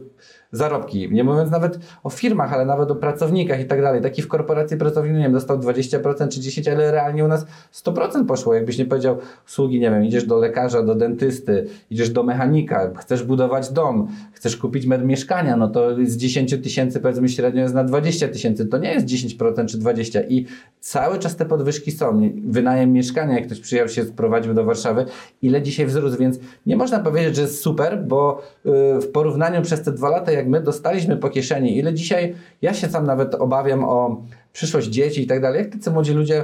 [0.56, 4.02] zarobki, nie mówiąc nawet o firmach, ale nawet o pracownikach i tak dalej.
[4.02, 8.26] Taki w korporacji pracownik, nie wiem, dostał 20% czy 10%, ale realnie u nas 100%
[8.26, 8.54] poszło.
[8.54, 13.24] Jakbyś nie powiedział usługi, nie wiem, idziesz do lekarza, do dentysty, idziesz do mechanika, chcesz
[13.24, 17.84] budować dom, chcesz kupić metr mieszkania, no to z 10 tysięcy powiedzmy średnio jest na
[17.84, 20.46] 20 tysięcy, to nie jest 10% czy 20% i
[20.80, 22.30] cały czas te podwyżki są.
[22.46, 25.06] Wynajem mieszkania, jak ktoś przyjechał się sprowadził do Warszawy,
[25.42, 28.70] ile dzisiaj wzrósł, więc nie można powiedzieć, że jest super, bo y,
[29.02, 32.88] w porównaniu przez te dwa lata, jak my dostaliśmy po kieszeni, ile dzisiaj, ja się
[32.88, 36.44] sam nawet obawiam o przyszłość dzieci i tak dalej, jak tacy młodzi ludzie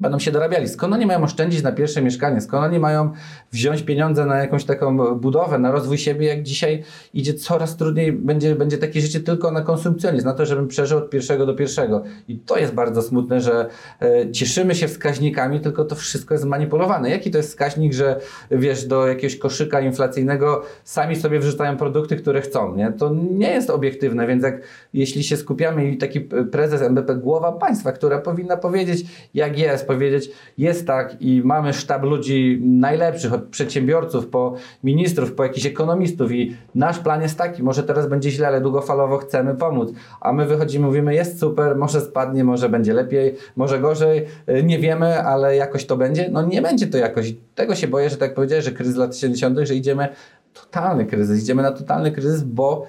[0.00, 0.68] będą się dorabiali.
[0.68, 2.40] Skąd oni mają oszczędzić na pierwsze mieszkanie?
[2.40, 3.12] Skąd oni mają
[3.52, 6.82] wziąć pieniądze na jakąś taką budowę, na rozwój siebie, jak dzisiaj
[7.14, 11.10] idzie coraz trudniej, będzie, będzie takie życie tylko na konsumpcjonizm, na to, żebym przeżył od
[11.10, 12.02] pierwszego do pierwszego.
[12.28, 13.68] I to jest bardzo smutne, że
[14.00, 17.10] e, cieszymy się wskaźnikami, tylko to wszystko jest manipulowane.
[17.10, 22.40] Jaki to jest wskaźnik, że wiesz, do jakiegoś koszyka inflacyjnego sami sobie wrzucają produkty, które
[22.40, 22.92] chcą, nie?
[22.92, 24.60] To nie jest obiektywne, więc jak
[24.92, 26.20] jeśli się skupiamy i taki
[26.52, 32.02] prezes MBP, głowa państwa, która powinna powiedzieć, jak jest, powiedzieć, jest tak i mamy sztab
[32.02, 37.82] ludzi najlepszych, od przedsiębiorców po ministrów, po jakichś ekonomistów i nasz plan jest taki, może
[37.82, 42.44] teraz będzie źle, ale długofalowo chcemy pomóc, a my wychodzimy, mówimy, jest super, może spadnie,
[42.44, 46.28] może będzie lepiej, może gorzej, y, nie wiemy, ale jakoś to będzie.
[46.32, 47.34] No nie będzie to jakoś.
[47.54, 50.08] Tego się boję, że tak powiedziałeś, że kryzys lat 70., że idziemy
[50.54, 52.86] totalny kryzys, idziemy na totalny kryzys, bo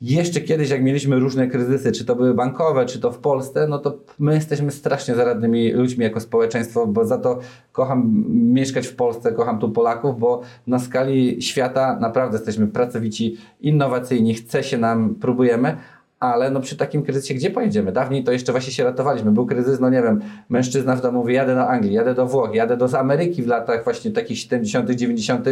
[0.00, 3.78] jeszcze kiedyś, jak mieliśmy różne kryzysy, czy to były bankowe, czy to w Polsce, no
[3.78, 7.38] to my jesteśmy strasznie zaradnymi ludźmi jako społeczeństwo, bo za to
[7.72, 14.34] kocham mieszkać w Polsce, kocham tu Polaków, bo na skali świata naprawdę jesteśmy pracowici, innowacyjni,
[14.34, 15.76] chce się nam, próbujemy,
[16.24, 17.92] ale no przy takim kryzysie gdzie pojedziemy?
[17.92, 19.30] Dawniej to jeszcze właśnie się ratowaliśmy.
[19.30, 22.54] Był kryzys, no nie wiem, mężczyzna w domu mówi, jadę do Anglii, jadę do Włoch,
[22.54, 25.48] jadę do Ameryki w latach właśnie takich 70., 90.,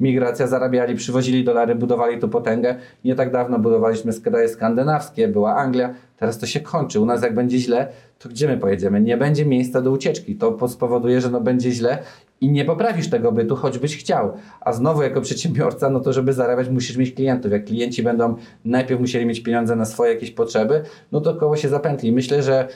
[0.00, 2.76] migracja, zarabiali, przywozili dolary, budowali tu potęgę.
[3.04, 7.00] Nie tak dawno budowaliśmy kraje skandynawskie, była Anglia, teraz to się kończy.
[7.00, 9.00] U nas jak będzie źle, to gdzie my pojedziemy?
[9.00, 10.36] Nie będzie miejsca do ucieczki.
[10.36, 11.98] To spowoduje, że no będzie źle
[12.44, 14.32] i nie poprawisz tego bytu, choćbyś chciał.
[14.60, 17.52] A znowu jako przedsiębiorca, no to żeby zarabiać musisz mieć klientów.
[17.52, 21.68] Jak klienci będą najpierw musieli mieć pieniądze na swoje jakieś potrzeby, no to koło się
[21.68, 22.12] zapętli.
[22.12, 22.68] Myślę, że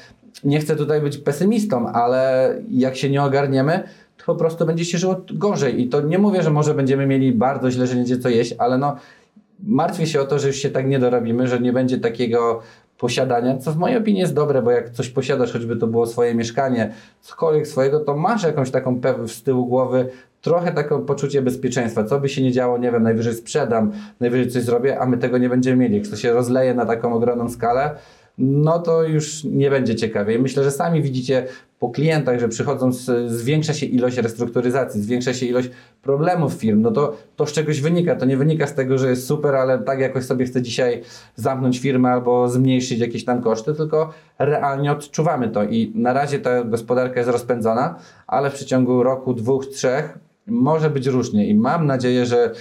[0.45, 3.83] nie chcę tutaj być pesymistą, ale jak się nie ogarniemy,
[4.19, 5.81] to po prostu będzie się żyło gorzej.
[5.81, 8.55] I to nie mówię, że może będziemy mieli bardzo źle, że nie będzie co jeść,
[8.59, 8.97] ale no
[9.67, 12.61] martwię się o to, że już się tak nie dorobimy, że nie będzie takiego
[12.99, 16.35] posiadania, co w mojej opinii jest dobre, bo jak coś posiadasz, choćby to było swoje
[16.35, 22.05] mieszkanie, cokolwiek swojego, to masz jakąś taką pewność z tyłu głowy, trochę takie poczucie bezpieczeństwa.
[22.05, 25.39] Co by się nie działo, nie wiem, najwyżej sprzedam, najwyżej coś zrobię, a my tego
[25.39, 25.99] nie będziemy mieli.
[25.99, 27.95] Jak to się rozleje na taką ogromną skalę,
[28.39, 30.39] no to już nie będzie ciekawie.
[30.39, 31.47] Myślę, że sami widzicie
[31.79, 35.71] po klientach, że przychodzą, z, zwiększa się ilość restrukturyzacji, zwiększa się ilość
[36.03, 38.17] problemów firm, no to to z czegoś wynika.
[38.17, 41.03] To nie wynika z tego, że jest super, ale tak jakoś sobie chce dzisiaj
[41.37, 46.65] zamknąć firmę albo zmniejszyć jakieś tam koszty, tylko realnie odczuwamy to i na razie ta
[46.65, 52.27] gospodarka jest rozpędzona, ale w przeciągu roku, dwóch, trzech może być różnie i mam nadzieję,
[52.27, 52.53] że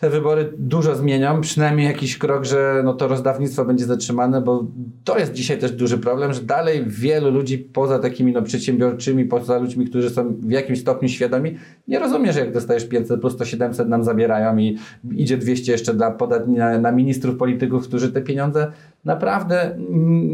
[0.00, 4.64] te wybory dużo zmienią, przynajmniej jakiś krok, że no to rozdawnictwo będzie zatrzymane, bo
[5.04, 9.58] to jest dzisiaj też duży problem, że dalej wielu ludzi poza takimi no, przedsiębiorczymi, poza
[9.58, 11.56] ludźmi, którzy są w jakimś stopniu świadomi,
[11.88, 14.78] nie rozumie, że jak dostajesz 500 plus to 700 nam zabierają i
[15.12, 18.72] idzie 200 jeszcze dla podatni na, na ministrów, polityków, którzy te pieniądze
[19.04, 19.76] naprawdę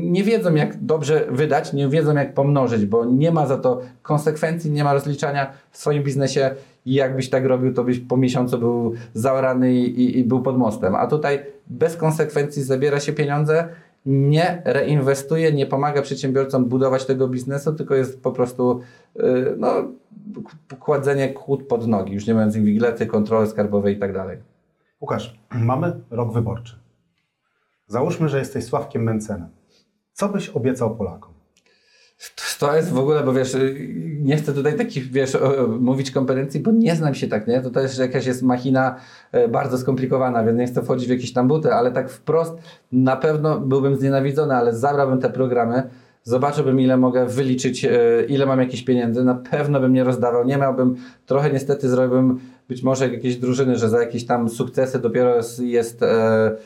[0.02, 4.70] nie wiedzą jak dobrze wydać, nie wiedzą jak pomnożyć, bo nie ma za to konsekwencji,
[4.70, 6.50] nie ma rozliczania w swoim biznesie
[6.86, 10.58] i jakbyś tak robił, to byś po miesiącu był zaorany i, i, i był pod
[10.58, 10.94] mostem.
[10.94, 13.68] A tutaj bez konsekwencji zabiera się pieniądze,
[14.06, 18.80] nie reinwestuje, nie pomaga przedsiębiorcom budować tego biznesu, tylko jest po prostu
[19.14, 19.68] yy, no,
[20.80, 24.38] kładzenie kłód pod nogi, już nie mówiąc inwigilacji, kontroli skarbowej i tak dalej.
[25.00, 26.76] Łukasz, mamy rok wyborczy.
[27.86, 29.48] Załóżmy, że jesteś Sławkiem Mencenem.
[30.12, 31.35] Co byś obiecał Polakom?
[32.58, 35.36] To jest w ogóle, bo wiesz, y, nie chcę tutaj takich, wiesz,
[35.80, 37.60] mówić kompetencji, bo nie znam się tak, nie?
[37.60, 38.96] To też jakaś jest machina
[39.32, 42.54] e, bardzo skomplikowana, więc nie chcę wchodzić w jakieś tam buty, ale tak wprost
[42.92, 45.82] na pewno byłbym znienawidzony, ale zabrałbym te programy,
[46.22, 47.90] zobaczyłbym ile mogę wyliczyć, e,
[48.28, 52.82] ile mam jakieś pieniędzy, na pewno bym nie rozdawał, nie miałbym, trochę niestety zrobiłbym być
[52.82, 56.56] może jakieś drużyny, że za jakieś tam sukcesy dopiero jest, jest e,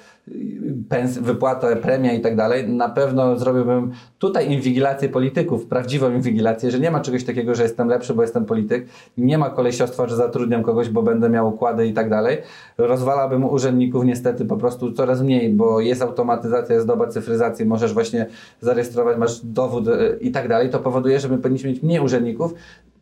[0.88, 6.80] pens, wypłata, premia i tak dalej, na pewno zrobiłbym tutaj inwigilację polityków, prawdziwą inwigilację, że
[6.80, 8.86] nie ma czegoś takiego, że jestem lepszy, bo jestem polityk,
[9.18, 12.38] nie ma kolesiostwa, że zatrudniam kogoś, bo będę miał układy i tak dalej.
[12.78, 18.26] Rozwalałbym urzędników niestety po prostu coraz mniej, bo jest automatyzacja, jest doba cyfryzacji, możesz właśnie
[18.60, 20.70] zarejestrować, masz dowód e, i tak dalej.
[20.70, 22.54] To powoduje, że my powinniśmy mieć mniej urzędników,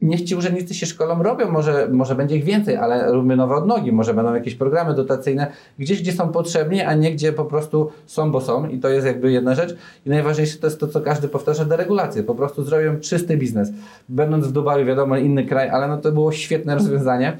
[0.02, 3.92] niech ci urzędnicy się szkolą, robią, może, może będzie ich więcej, ale róbmy nowe odnogi,
[3.92, 8.30] może będą jakieś programy dotacyjne, gdzieś, gdzie są potrzebni, a nie gdzie po prostu są,
[8.30, 9.76] bo są i to jest jakby jedna rzecz.
[10.06, 12.22] I najważniejsze to jest to, co każdy powtarza, deregulację.
[12.22, 13.70] Po prostu zrobią czysty biznes.
[14.08, 17.36] Będąc w Dubaju, wiadomo, inny kraj, ale no to było świetne rozwiązanie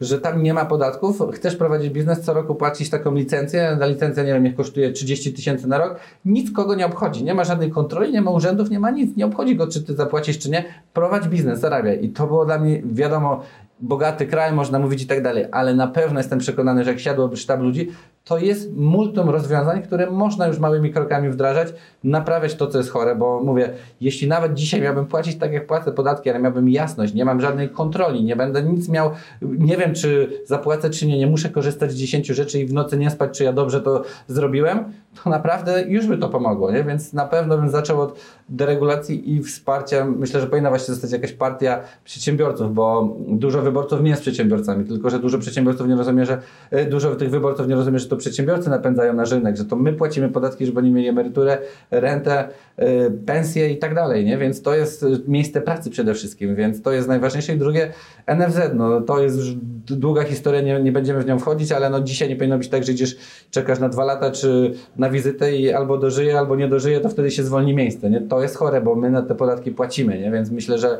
[0.00, 4.22] że tam nie ma podatków, chcesz prowadzić biznes, co roku płacisz taką licencję, ta licencja,
[4.22, 7.70] nie wiem, niech kosztuje 30 tysięcy na rok, nic kogo nie obchodzi, nie ma żadnej
[7.70, 10.64] kontroli, nie ma urzędów, nie ma nic, nie obchodzi go, czy ty zapłacisz, czy nie,
[10.92, 12.04] prowadź biznes, zarabiaj.
[12.04, 13.42] I to było dla mnie, wiadomo,
[13.80, 17.36] bogaty kraj, można mówić i tak dalej, ale na pewno jestem przekonany, że jak siadłoby
[17.36, 17.88] sztab ludzi,
[18.24, 21.68] to jest multum rozwiązań, które można już małymi krokami wdrażać,
[22.04, 25.92] naprawiać to, co jest chore, bo mówię, jeśli nawet dzisiaj miałbym płacić tak, jak płacę
[25.92, 29.10] podatki, ale miałbym jasność, nie mam żadnej kontroli, nie będę nic miał,
[29.42, 32.98] nie wiem, czy zapłacę, czy nie, nie muszę korzystać z 10 rzeczy i w nocy
[32.98, 36.84] nie spać, czy ja dobrze to zrobiłem, to naprawdę już by to pomogło, nie?
[36.84, 38.18] Więc na pewno bym zaczął od
[38.48, 40.04] deregulacji i wsparcia.
[40.04, 45.10] Myślę, że powinna właśnie zostać jakaś partia przedsiębiorców, bo dużo wyborców nie jest przedsiębiorcami, tylko
[45.10, 46.40] że dużo przedsiębiorców nie rozumie, że
[46.70, 49.92] e, dużo tych wyborców nie rozumie, że to przedsiębiorcy napędzają nasz rynek, że to my
[49.92, 51.58] płacimy podatki, żeby oni mieli emeryturę,
[51.90, 54.38] rentę, e, pensje i tak dalej, nie?
[54.38, 57.54] Więc to jest e, miejsce pracy przede wszystkim, więc to jest najważniejsze.
[57.54, 57.92] I drugie,
[58.26, 59.54] NFZ, no to jest już
[59.86, 62.84] długa historia, nie, nie będziemy w nią wchodzić, ale no dzisiaj nie powinno być tak,
[62.84, 63.16] że idziesz,
[63.50, 67.30] czekasz na dwa lata, czy na wizytę i albo dożyje, albo nie dożyje, to wtedy
[67.30, 68.20] się zwolni miejsce, nie?
[68.20, 70.30] To jest chore, bo my na te podatki płacimy, nie?
[70.30, 70.98] Więc myślę, że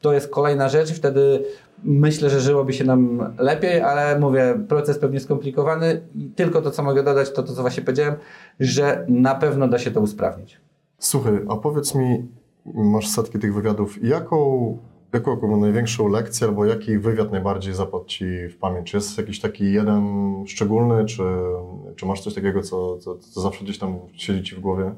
[0.00, 1.44] to jest kolejna rzecz wtedy
[1.84, 6.82] myślę, że żyłoby się nam lepiej, ale mówię, proces pewnie skomplikowany i tylko to, co
[6.82, 8.14] mogę dodać, to to, co właśnie powiedziałem,
[8.60, 10.60] że na pewno da się to usprawnić.
[10.98, 12.28] Słuchaj, a powiedz mi,
[12.74, 14.78] masz setki tych wywiadów, jaką,
[15.12, 18.90] jaką taką największą lekcję albo jaki wywiad najbardziej zapadł Ci w pamięć?
[18.90, 20.04] Czy jest jakiś taki jeden
[20.46, 21.22] szczególny, czy,
[21.96, 24.94] czy masz coś takiego, co, co, co zawsze gdzieś tam siedzi Ci w głowie?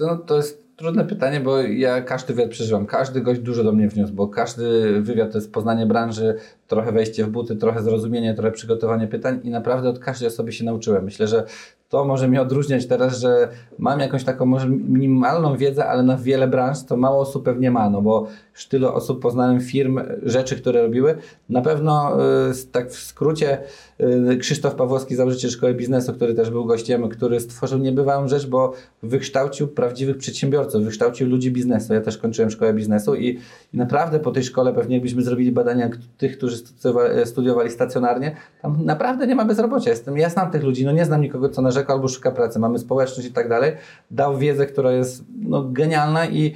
[0.00, 2.86] No, to jest trudne pytanie, bo ja każdy wywiad przeżywam.
[2.86, 6.34] Każdy gość dużo do mnie wniósł, bo każdy wywiad to jest poznanie branży,
[6.68, 10.64] trochę wejście w buty, trochę zrozumienie, trochę przygotowanie pytań i naprawdę od każdej osoby się
[10.64, 11.04] nauczyłem.
[11.04, 11.44] Myślę, że
[11.88, 16.48] to może mnie odróżniać teraz, że mam jakąś taką może minimalną wiedzę, ale na wiele
[16.48, 20.82] branż to mało osób pewnie ma, no bo już tyle osób poznałem firm, rzeczy, które
[20.82, 21.14] robiły.
[21.48, 22.18] Na pewno
[22.50, 23.58] y, tak w skrócie
[24.00, 28.72] y, Krzysztof Pawłowski, założyciel Szkoły Biznesu, który też był gościem, który stworzył niebywałą rzecz, bo
[29.02, 31.94] wykształcił prawdziwych przedsiębiorców, wykształcił ludzi biznesu.
[31.94, 33.38] Ja też kończyłem Szkołę Biznesu i,
[33.74, 38.84] i naprawdę po tej szkole pewnie jakbyśmy zrobili badania tych, którzy studiowa- studiowali stacjonarnie, tam
[38.84, 39.90] naprawdę nie ma bezrobocia.
[39.90, 42.58] Jestem, ja znam tych ludzi, no nie znam nikogo, co narzeka albo szuka pracy.
[42.58, 43.72] Mamy społeczność i tak dalej.
[44.10, 46.54] Dał wiedzę, która jest no, genialna i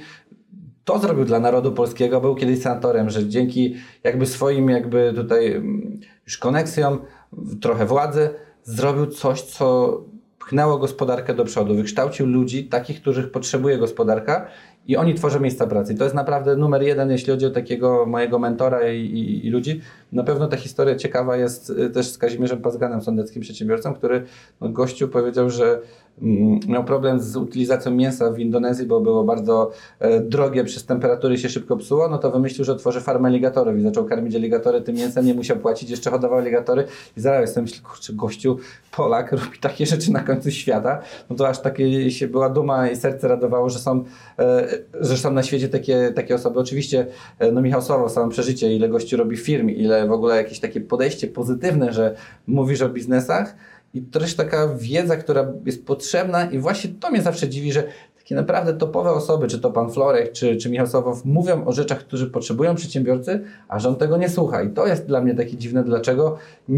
[0.83, 5.99] to zrobił dla narodu polskiego, był kiedyś senatorem, że dzięki jakby swoim jakby tutaj mm,
[6.25, 6.99] już koneksjom,
[7.61, 8.29] trochę władzy,
[8.63, 9.97] zrobił coś, co
[10.39, 14.47] pchnęło gospodarkę do przodu, wykształcił ludzi, takich, których potrzebuje gospodarka
[14.87, 15.95] i oni tworzą miejsca pracy.
[15.95, 19.81] To jest naprawdę numer jeden, jeśli chodzi o takiego mojego mentora i, i, i ludzi.
[20.11, 24.23] Na pewno ta historia ciekawa jest y, też z Kazimierzem Pazganem, sądeckim przedsiębiorcą, który
[24.61, 25.79] no, gościu powiedział, że
[26.67, 31.49] miał problem z utylizacją mięsa w Indonezji, bo było bardzo e, drogie, przez temperatury się
[31.49, 35.25] szybko psuło, no to wymyślił, że otworzy farmę aligatorów i zaczął karmić aligatory tym mięsem,
[35.25, 36.85] nie musiał płacić, jeszcze hodował aligatory
[37.17, 38.57] i zaraz sobie myślę, kurczę, gościu,
[38.91, 42.95] Polak robi takie rzeczy na końcu świata, no to aż takie się była duma i
[42.95, 44.03] serce radowało, że są,
[44.39, 44.67] e,
[45.01, 46.59] że są na świecie takie, takie osoby.
[46.59, 47.07] Oczywiście,
[47.39, 50.81] e, no Michał Sławow, samo przeżycie, ile gości robi firm, ile w ogóle jakieś takie
[50.81, 52.15] podejście pozytywne, że
[52.47, 53.55] mówisz o biznesach,
[53.93, 57.83] i też taka wiedza, która jest potrzebna i właśnie to mnie zawsze dziwi, że
[58.23, 61.99] takie naprawdę topowe osoby, czy to pan Florek, czy, czy Michał Sowow, mówią o rzeczach,
[61.99, 64.63] które potrzebują przedsiębiorcy, a rząd tego nie słucha.
[64.63, 66.37] I to jest dla mnie takie dziwne, dlaczego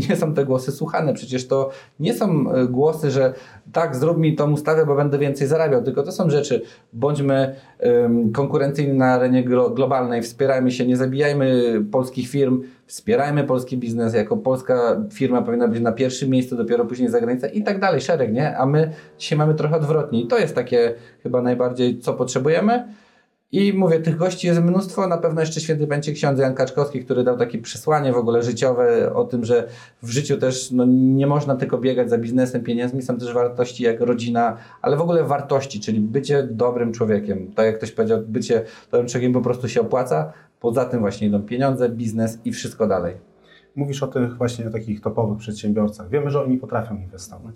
[0.10, 1.13] nie są te głosy słuchane.
[1.13, 3.34] Przecież to nie są e, głosy, że
[3.71, 6.62] tak, zrób mi tą ustawę, bo będę więcej zarabiał, tylko to są rzeczy,
[6.93, 13.78] bądźmy um, konkurencyjni na arenie glo globalnej, wspierajmy się, nie zabijajmy polskich firm, wspierajmy polski
[13.78, 18.02] biznes, jako polska firma powinna być na pierwszym miejscu, dopiero później zagranica i tak dalej,
[18.02, 18.58] szereg, nie?
[18.58, 20.93] A my dzisiaj mamy trochę odwrotnie i to jest takie
[21.24, 22.88] chyba najbardziej, co potrzebujemy.
[23.52, 27.24] I mówię, tych gości jest mnóstwo, na pewno jeszcze święty będzie ksiądz Jan Kaczkowski, który
[27.24, 29.67] dał takie przesłanie w ogóle życiowe o tym, że
[30.04, 34.02] w życiu też no, nie można tylko biegać za biznesem, pieniędzmi, są też wartości jak
[34.02, 37.52] rodzina, ale w ogóle wartości, czyli bycie dobrym człowiekiem.
[37.52, 40.34] Tak jak ktoś powiedział, bycie dobrym człowiekiem po prostu się opłaca,
[40.65, 43.15] poza tym właśnie idą pieniądze, biznes i wszystko dalej.
[43.75, 46.10] Mówisz o tych właśnie takich topowych przedsiębiorcach.
[46.10, 47.56] Wiemy, że oni potrafią inwestować.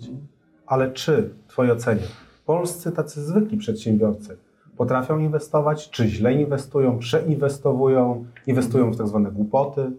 [0.66, 2.02] Ale czy w Twojej ocenie
[2.46, 4.36] polscy tacy zwykli przedsiębiorcy
[4.76, 9.90] potrafią inwestować, czy źle inwestują, przeinwestowują, inwestują w tak zwane głupoty?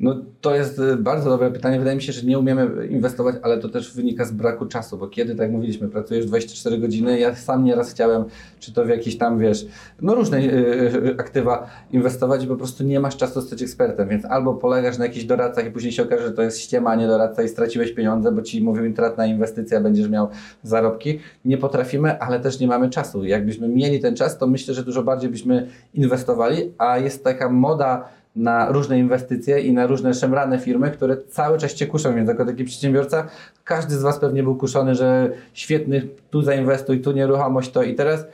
[0.00, 1.78] No to jest y, bardzo dobre pytanie.
[1.78, 5.08] Wydaje mi się, że nie umiemy inwestować, ale to też wynika z braku czasu, bo
[5.08, 8.24] kiedy, tak mówiliśmy, pracujesz 24 godziny, ja sam nieraz chciałem,
[8.60, 9.66] czy to w jakieś tam, wiesz,
[10.02, 14.54] no różne yy, aktywa inwestować i po prostu nie masz czasu stać ekspertem, więc albo
[14.54, 17.92] polegasz na jakichś doradcach i później się okaże, że to jest ściemanie doradca i straciłeś
[17.92, 20.28] pieniądze, bo ci mówił intratna inwestycja, będziesz miał
[20.62, 21.18] zarobki.
[21.44, 23.24] Nie potrafimy, ale też nie mamy czasu.
[23.24, 28.08] Jakbyśmy mieli ten czas, to myślę, że dużo bardziej byśmy inwestowali, a jest taka moda
[28.36, 32.44] na różne inwestycje i na różne szemrane firmy, które cały czas Cię kuszą, więc jako
[32.44, 33.26] taki przedsiębiorca
[33.64, 38.26] każdy z Was pewnie był kuszony, że świetny, tu zainwestuj, tu nieruchomość, to i teraz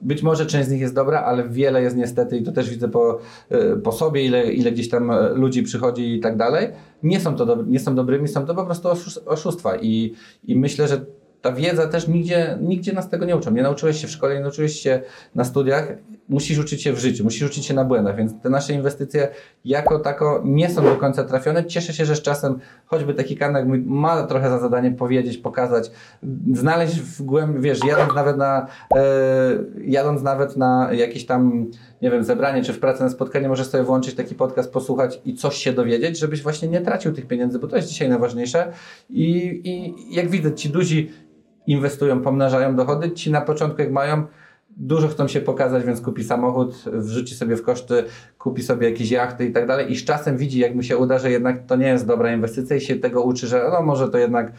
[0.00, 2.88] być może część z nich jest dobra, ale wiele jest niestety i to też widzę
[2.88, 3.18] po,
[3.52, 6.68] y, po sobie, ile, ile gdzieś tam y, ludzi przychodzi i tak dalej.
[7.02, 8.88] Nie są to do, nie są dobrymi, są to po prostu
[9.26, 11.00] oszustwa i, i myślę, że
[11.42, 13.50] ta wiedza też nigdzie, nigdzie nas tego nie uczą.
[13.50, 15.00] Nie nauczyłeś się w szkole, nie nauczyłeś się
[15.34, 15.92] na studiach,
[16.28, 19.28] musisz uczyć się w życiu, musisz uczyć się na błędach, więc te nasze inwestycje
[19.64, 21.64] jako tako nie są do końca trafione.
[21.64, 25.90] Cieszę się, że z czasem choćby taki kanał ma trochę za zadanie powiedzieć, pokazać,
[26.52, 29.02] znaleźć w głębi, wiesz, jadąc nawet na, e,
[29.84, 31.66] jadąc nawet na jakieś tam,
[32.02, 35.34] nie wiem, zebranie czy w pracy na spotkanie, możesz sobie włączyć taki podcast, posłuchać i
[35.34, 38.72] coś się dowiedzieć, żebyś właśnie nie tracił tych pieniędzy, bo to jest dzisiaj najważniejsze.
[39.10, 41.10] I, i jak widzę, ci duzi
[41.68, 44.26] inwestują, pomnażają dochody, ci na początku jak mają,
[44.78, 48.04] dużo chcą się pokazać, więc kupi samochód, wrzuci sobie w koszty,
[48.38, 49.92] kupi sobie jakieś jachty i tak dalej.
[49.92, 52.76] I z czasem widzi, jak mu się uda, że jednak to nie jest dobra inwestycja
[52.76, 54.52] i się tego uczy, że no może to jednak y,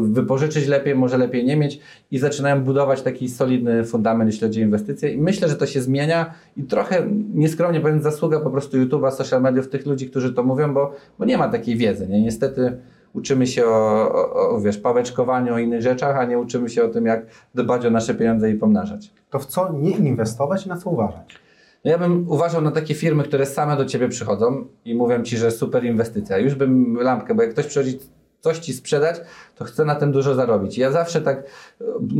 [0.00, 4.64] wypożyczyć lepiej, może lepiej nie mieć i zaczynają budować taki solidny fundament, jeśli chodzi o
[4.64, 5.12] inwestycje.
[5.12, 9.42] I myślę, że to się zmienia i trochę nieskromnie powiem zasługa po prostu YouTube'a, social
[9.42, 12.22] mediów, tych ludzi, którzy to mówią, bo, bo nie ma takiej wiedzy, nie?
[12.22, 12.76] Niestety
[13.14, 16.88] uczymy się o, o, o, wiesz, pałeczkowaniu, o innych rzeczach, a nie uczymy się o
[16.88, 19.10] tym, jak dbać o nasze pieniądze i pomnażać.
[19.30, 21.42] To w co nie inwestować i na co uważać?
[21.84, 25.36] No ja bym uważał na takie firmy, które same do ciebie przychodzą i mówią ci,
[25.36, 26.38] że super inwestycja.
[26.38, 27.98] Już bym lampkę, bo jak ktoś przychodzi
[28.40, 29.20] coś ci sprzedać,
[29.56, 30.78] to chce na tym dużo zarobić.
[30.78, 31.42] Ja zawsze tak,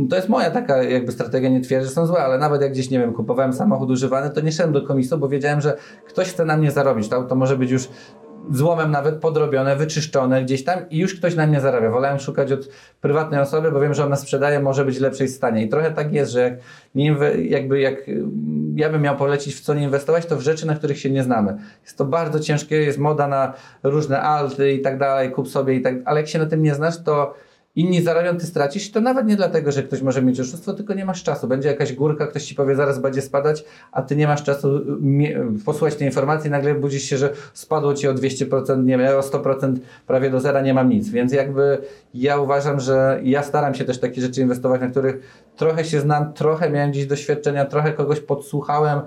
[0.09, 2.89] to jest moja taka jakby strategia, nie twierdzę, że są złe, ale nawet jak gdzieś,
[2.89, 5.77] nie wiem, kupowałem samochód używany, to nie szedłem do komisu, bo wiedziałem, że
[6.07, 7.09] ktoś chce na mnie zarobić.
[7.09, 7.87] To auto może być już
[8.51, 11.89] złomem nawet podrobione, wyczyszczone gdzieś tam i już ktoś na mnie zarabia.
[11.89, 12.69] Wolałem szukać od
[13.01, 15.63] prywatnej osoby, bo wiem, że ona sprzedaje, może być w lepszej stanie.
[15.63, 16.53] I trochę tak jest, że jak,
[16.95, 17.15] nie,
[17.49, 17.95] jakby jak
[18.75, 21.23] ja bym miał polecić w co nie inwestować, to w rzeczy, na których się nie
[21.23, 21.57] znamy.
[21.83, 23.53] Jest to bardzo ciężkie, jest moda na
[23.83, 26.75] różne alty i tak dalej, kup sobie i tak, ale jak się na tym nie
[26.75, 27.33] znasz, to
[27.75, 28.91] inni zarabią, ty stracisz.
[28.91, 31.47] To nawet nie dlatego, że ktoś może mieć oszustwo, tylko nie masz czasu.
[31.47, 34.81] Będzie jakaś górka, ktoś ci powie, zaraz będzie spadać, a ty nie masz czasu
[35.65, 39.75] posłuchać tej informacji nagle budzisz się, że spadło ci o 200%, nie wiem, o 100%,
[40.07, 41.09] prawie do zera, nie mam nic.
[41.09, 41.77] Więc jakby
[42.13, 46.33] ja uważam, że ja staram się też takie rzeczy inwestować, na których trochę się znam,
[46.33, 49.01] trochę miałem gdzieś doświadczenia, trochę kogoś podsłuchałem,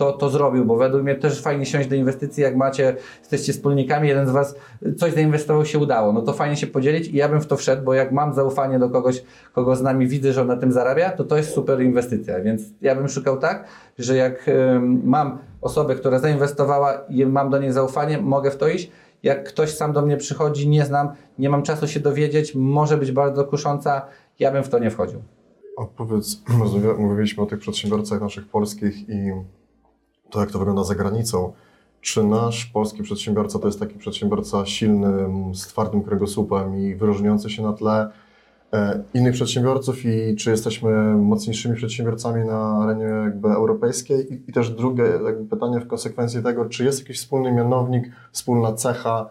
[0.00, 4.08] kto to zrobił, bo według mnie też fajnie siąść do inwestycji, jak macie, jesteście wspólnikami,
[4.08, 4.54] jeden z Was
[4.98, 7.84] coś zainwestował, się udało, no to fajnie się podzielić i ja bym w to wszedł,
[7.84, 11.10] bo jak mam zaufanie do kogoś, kogo z nami widzę, że on na tym zarabia,
[11.10, 13.64] to to jest super inwestycja, więc ja bym szukał tak,
[13.98, 18.68] że jak ym, mam osobę, która zainwestowała i mam do niej zaufanie, mogę w to
[18.68, 18.90] iść,
[19.22, 21.08] jak ktoś sam do mnie przychodzi, nie znam,
[21.38, 24.02] nie mam czasu się dowiedzieć, może być bardzo kusząca,
[24.38, 25.22] ja bym w to nie wchodził.
[25.76, 26.42] Opowiedz,
[26.98, 29.32] mówiliśmy o tych przedsiębiorcach naszych polskich i
[30.30, 31.52] to, jak to wygląda za granicą.
[32.00, 37.62] Czy nasz polski przedsiębiorca to jest taki przedsiębiorca silny, z twardym kręgosłupem i wyróżniający się
[37.62, 38.10] na tle
[38.72, 44.32] e, innych przedsiębiorców i czy jesteśmy mocniejszymi przedsiębiorcami na arenie jakby europejskiej?
[44.34, 45.04] I, i też drugie
[45.50, 49.30] pytanie w konsekwencji tego, czy jest jakiś wspólny mianownik, wspólna cecha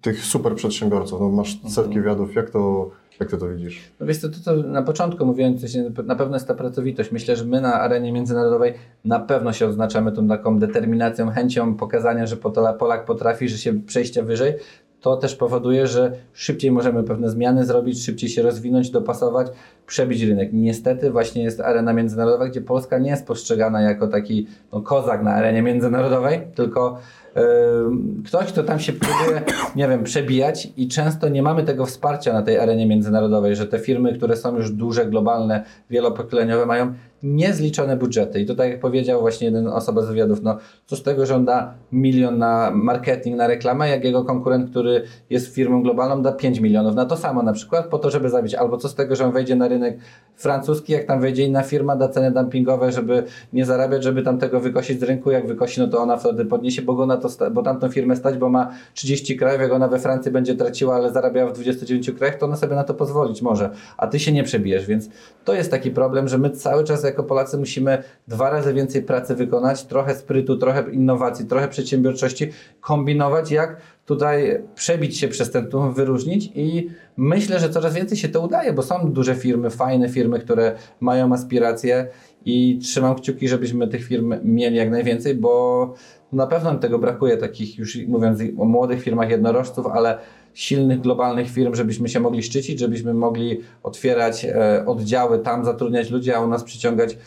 [0.00, 1.20] tych super przedsiębiorców?
[1.20, 3.80] No, masz setki wywiadów, jak to, jak ty to widzisz?
[4.00, 7.12] No wiesz co, to, to na początku mówiłem, to się, na pewno jest ta pracowitość.
[7.12, 12.26] Myślę, że my na arenie międzynarodowej na pewno się odznaczamy tą taką determinacją, chęcią pokazania,
[12.26, 12.36] że
[12.78, 14.54] Polak potrafi, że się przejścia wyżej.
[15.00, 19.46] To też powoduje, że szybciej możemy pewne zmiany zrobić, szybciej się rozwinąć, dopasować,
[19.86, 20.50] przebić rynek.
[20.52, 25.34] Niestety właśnie jest arena międzynarodowa, gdzie Polska nie jest postrzegana jako taki no, kozak na
[25.34, 26.98] arenie międzynarodowej, tylko
[27.36, 29.42] Ym, ktoś, kto tam się próbuje,
[29.76, 33.78] nie wiem, przebijać i często nie mamy tego wsparcia na tej arenie międzynarodowej, że te
[33.78, 38.40] firmy, które są już duże, globalne, wielopokoleniowe mają niezliczone budżety.
[38.40, 41.44] I tutaj jak powiedział właśnie jeden osoba z wywiadów, no co z tego, że on
[41.44, 46.60] da milion na marketing, na reklamę, jak jego konkurent, który jest firmą globalną, da 5
[46.60, 48.54] milionów na to samo na przykład, po to, żeby zabić.
[48.54, 49.98] Albo co z tego, że on wejdzie na rynek
[50.42, 54.60] francuski, jak tam wejdzie inna firma, da ceny dumpingowe, żeby nie zarabiać, żeby tam tego
[54.60, 57.88] wykosić z rynku, jak wykosi, no to ona wtedy podniesie, bo na to, bo tamtą
[57.88, 61.52] firmę stać, bo ma 30 krajów, jak ona we Francji będzie traciła, ale zarabiała w
[61.52, 65.08] 29 krajach, to ona sobie na to pozwolić może, a ty się nie przebijesz, więc
[65.44, 69.34] to jest taki problem, że my cały czas jako Polacy musimy dwa razy więcej pracy
[69.34, 72.50] wykonać, trochę sprytu, trochę innowacji, trochę przedsiębiorczości,
[72.80, 73.76] kombinować jak
[74.12, 78.72] tutaj przebić się przez ten tłum, wyróżnić i myślę, że coraz więcej się to udaje,
[78.72, 82.08] bo są duże firmy, fajne firmy, które mają aspiracje
[82.44, 85.94] i trzymam kciuki, żebyśmy tych firm mieli jak najwięcej, bo
[86.32, 90.18] na pewno tego brakuje, takich już mówiąc o młodych firmach jednorożców, ale
[90.54, 96.32] silnych globalnych firm, żebyśmy się mogli szczycić, żebyśmy mogli otwierać e, oddziały, tam zatrudniać ludzi,
[96.32, 97.18] a u nas przyciągać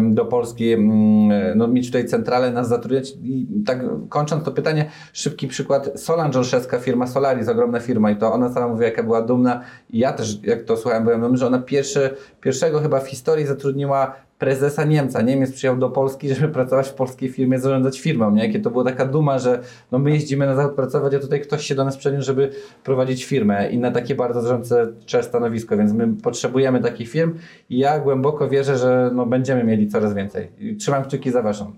[0.00, 3.12] do Polski, mm, no mieć tutaj centralę, nas zatrudniać.
[3.22, 5.90] I tak kończąc to pytanie, szybki przykład.
[5.96, 9.60] Solange Olszewska, firma Solaris, ogromna firma i to ona sama mówi, jaka była dumna
[9.90, 12.10] i ja też, jak to słuchałem, byłem dumny, że ona pierwszy,
[12.40, 15.22] pierwszego chyba w historii zatrudniła prezesa Niemca.
[15.22, 18.30] Niemiec przyjechał do Polski, żeby pracować w polskiej firmie, zarządzać firmą.
[18.30, 18.46] Nie?
[18.46, 19.62] Jakie to była taka duma, że
[19.92, 22.50] no my jeździmy na zachód pracować, a tutaj ktoś się do nas przeniósł, żeby
[22.84, 27.34] prowadzić firmę i na takie bardzo zarządcze stanowisko, więc my potrzebujemy takich firm
[27.70, 30.52] i ja głęboko wierzę, że no będziemy mieli coraz więcej.
[30.78, 31.72] Trzymam kciuki za waszą.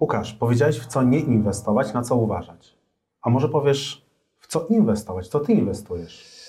[0.00, 2.78] Łukasz, powiedziałeś w co nie inwestować, na co uważać.
[3.22, 4.06] A może powiesz
[4.38, 6.41] w co inwestować, co ty inwestujesz?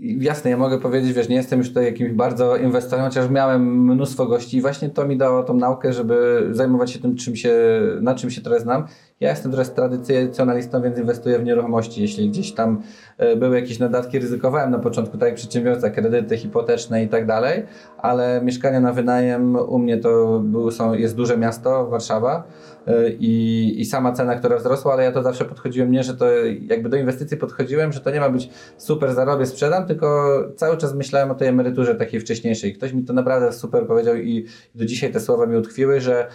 [0.00, 4.26] Jasne, ja mogę powiedzieć, wiesz, nie jestem już tutaj jakimś bardzo inwestorem, chociaż miałem mnóstwo
[4.26, 7.52] gości i właśnie to mi dało tą naukę, żeby zajmować się tym, czym się,
[8.00, 8.86] na czym się teraz znam.
[9.22, 12.02] Ja jestem teraz tradycjonalistą, więc inwestuję w nieruchomości.
[12.02, 12.82] Jeśli gdzieś tam
[13.18, 17.62] e, były jakieś nadatki, ryzykowałem na początku, tak jak przedsiębiorca, kredyty hipoteczne i tak dalej,
[17.98, 22.44] ale mieszkania na wynajem u mnie to był, są, jest duże miasto, Warszawa
[22.86, 26.26] e, i, i sama cena, która wzrosła, ale ja to zawsze podchodziłem nie, że to
[26.60, 30.94] jakby do inwestycji podchodziłem, że to nie ma być super zarobię, sprzedam, tylko cały czas
[30.94, 32.74] myślałem o tej emeryturze takiej wcześniejszej.
[32.74, 36.28] Ktoś mi to naprawdę super powiedział i do dzisiaj te słowa mi utkwiły, że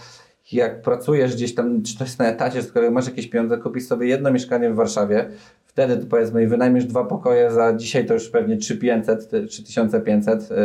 [0.53, 3.85] jak pracujesz gdzieś tam, czy to jest na etacie, z którego masz jakieś pieniądze, kupisz
[3.85, 5.29] sobie jedno mieszkanie w Warszawie,
[5.65, 10.55] wtedy powiedzmy wynajmiesz dwa pokoje za dzisiaj to już pewnie 3500, 3500, y,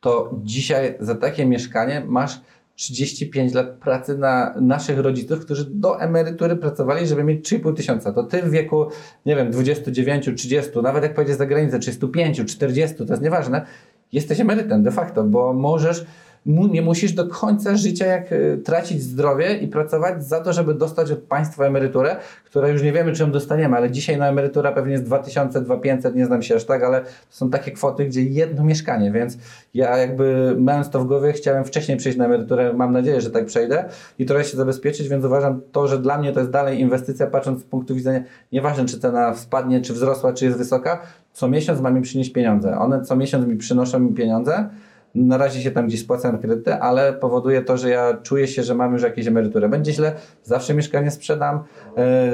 [0.00, 2.40] to dzisiaj za takie mieszkanie masz
[2.74, 8.12] 35 lat pracy na naszych rodziców, którzy do emerytury pracowali, żeby mieć 3,5 tysiąca.
[8.12, 8.86] To ty w wieku,
[9.26, 13.66] nie wiem, 29, 30, nawet jak pojedziesz za granicę, 35, 40, to jest nieważne,
[14.12, 16.06] jesteś emerytem de facto, bo możesz
[16.46, 21.10] nie musisz do końca życia jak y, tracić zdrowie i pracować za to, żeby dostać
[21.10, 24.92] od państwa emeryturę, która już nie wiemy, czy ją dostaniemy, ale dzisiaj na emerytura pewnie
[24.92, 28.64] jest 2000, 2500, nie znam się aż tak, ale to są takie kwoty, gdzie jedno
[28.64, 29.38] mieszkanie, więc
[29.74, 33.46] ja jakby mając to w głowie chciałem wcześniej przejść na emeryturę, mam nadzieję, że tak
[33.46, 33.84] przejdę
[34.18, 37.60] i trochę się zabezpieczyć, więc uważam to, że dla mnie to jest dalej inwestycja, patrząc
[37.60, 38.20] z punktu widzenia,
[38.52, 42.78] nieważne czy cena spadnie, czy wzrosła, czy jest wysoka, co miesiąc ma mi przynieść pieniądze.
[42.78, 44.68] One co miesiąc mi przynoszą mi pieniądze,
[45.14, 48.74] na razie się tam gdzieś spłacam kredyty, ale powoduje to, że ja czuję się, że
[48.74, 49.68] mam już jakieś emeryturę.
[49.68, 51.60] Będzie źle, zawsze mieszkanie sprzedam.
[51.96, 52.32] E,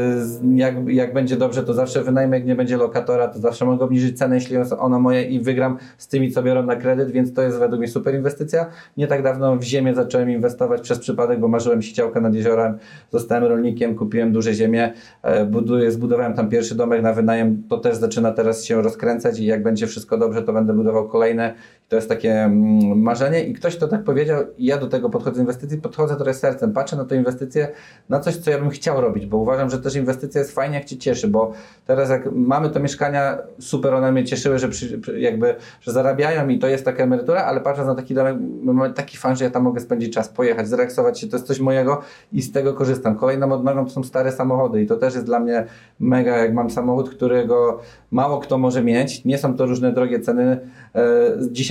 [0.54, 2.38] Jak, jak będzie dobrze, to zawsze wynajmę.
[2.38, 5.78] Jak nie będzie lokatora, to zawsze mogę obniżyć cenę, jeśli jest ona moje i wygram
[5.98, 8.66] z tymi, co biorą na kredyt, więc to jest według mnie super inwestycja.
[8.96, 12.78] Nie tak dawno w ziemię zacząłem inwestować przez przypadek, bo marzyłem się działka nad jeziorem.
[13.12, 17.62] Zostałem rolnikiem, kupiłem duże ziemię, e, buduję, zbudowałem tam pierwszy domek na wynajem.
[17.68, 21.54] To też zaczyna teraz się rozkręcać i jak będzie wszystko dobrze, to będę budował kolejne.
[21.89, 25.36] To jest takie mm, marzenie i ktoś to tak powiedział i ja do tego podchodzę
[25.36, 27.68] z inwestycji, podchodzę trochę sercem, patrzę na tę inwestycję,
[28.09, 30.84] na coś, co ja bym chciał robić, bo uważam, że też inwestycja jest fajnie, jak
[30.84, 31.53] Cię cieszy, bo
[31.86, 36.59] teraz jak mamy te mieszkania, super one mnie cieszyły, że przy, jakby, że zarabiają i
[36.59, 39.62] to jest taka emerytura, ale patrząc na taki domek, mamy taki fan, że ja tam
[39.62, 42.01] mogę spędzić czas, pojechać, zrelaksować się, to jest coś mojego
[42.32, 43.16] i z tego korzystam.
[43.16, 45.66] Kolejną odnogą to są stare samochody i to też jest dla mnie
[46.01, 47.80] mega, jak mam samochód, którego
[48.11, 50.59] mało kto może mieć, nie są to różne drogie ceny
[50.95, 51.03] e,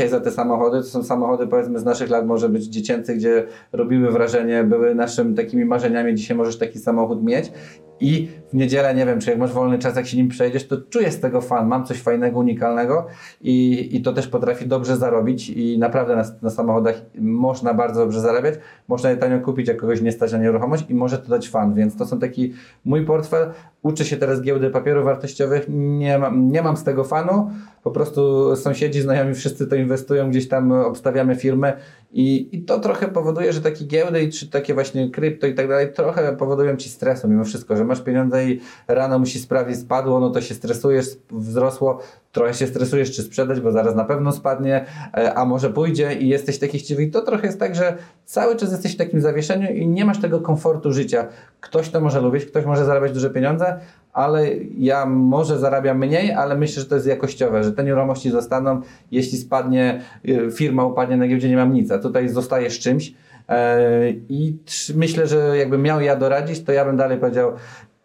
[0.10, 4.12] za te samochody, to są samochody powiedzmy z naszych lat, może być dziecięcych, gdzie robiły
[4.12, 7.52] wrażenie, były naszymi takimi marzeniami, dzisiaj możesz taki samochód mieć.
[8.00, 10.78] I w niedzielę, nie wiem, czy jak masz wolny czas, jak się nim przejdziesz, to
[10.90, 13.08] czuję z tego fan, mam coś fajnego, unikalnego
[13.42, 18.22] i, i to też potrafi dobrze zarobić i naprawdę na, na samochodach można bardzo dobrze
[18.22, 18.56] zarabiać,
[18.88, 21.74] można je tanio kupić, jak kogoś nie stać na nieruchomość i może to dać fan,
[21.74, 22.54] więc to są taki
[22.86, 27.52] mój portfel, uczę się teraz giełdy papierów wartościowych, nie mam, nie mam z tego fanu,
[27.84, 31.74] po prostu sąsiedzi, znajomi, wszyscy to inwestują, gdzieś tam obstawiamy firmy
[32.12, 35.94] i, i to trochę powoduje, że takie giełdy czy takie właśnie krypto i tak dalej
[35.94, 40.30] trochę powodują ci stresu mimo wszystko, że masz pieniądze i rano musi sprawdzić, spadło, no
[40.30, 42.00] to się stresujesz, wzrosło,
[42.32, 44.86] trochę się stresujesz, czy sprzedać, bo zaraz na pewno spadnie,
[45.18, 47.04] e, a może pójdzie i jesteś taki chciwy.
[47.04, 50.22] I to trochę jest tak, że cały czas jesteś w takim zawieszeniu i nie masz
[50.22, 51.28] tego komfortu życia.
[51.62, 53.80] Ktoś to może lubić, ktoś może zarabiać duże pieniądze,
[54.14, 58.82] ale ja może zarabiam mniej, ale myślę, że to jest jakościowe, że te nieruchomości zostaną,
[59.12, 63.14] jeśli spadnie, y, firma upadnie na giełdzie, nie mam nic, a tutaj zostajesz czymś.
[63.50, 64.58] E, I
[64.96, 67.52] myślę, że jakbym miał ja doradzić, to ja bym dalej powiedział,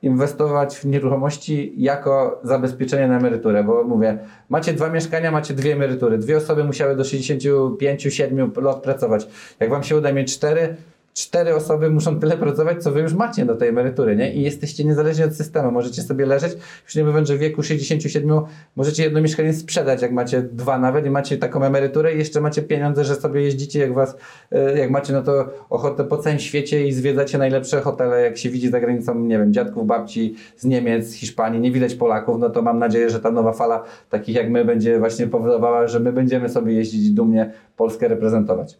[0.02, 6.18] inwestować w nieruchomości jako zabezpieczenie na emeryturę, bo mówię, macie dwa mieszkania, macie dwie emerytury,
[6.18, 9.28] dwie osoby musiały do 65-7 lat pracować.
[9.60, 10.76] Jak wam się uda mieć cztery,
[11.14, 14.34] cztery osoby muszą tyle pracować, co wy już macie do tej emerytury, nie?
[14.34, 15.70] I jesteście niezależni od systemu.
[15.70, 16.52] Możecie sobie leżeć,
[16.84, 18.40] już nie mówiąc, że w wieku 67
[18.76, 22.62] możecie jedno mieszkanie sprzedać, jak macie dwa nawet i macie taką emeryturę i jeszcze macie
[22.62, 24.16] pieniądze, że sobie jeździcie, jak was,
[24.52, 28.50] e, jak macie no to ochotę po całym świecie i zwiedzacie najlepsze hotele, jak się
[28.50, 32.50] widzi za granicą, nie wiem, dziadków, babci z Niemiec, z Hiszpanii, nie widać Polaków, no
[32.50, 36.12] to mam nadzieję, że ta nowa fala takich jak my będzie właśnie powodowała, że my
[36.12, 38.78] będziemy sobie jeździć dumnie Polskę reprezentować.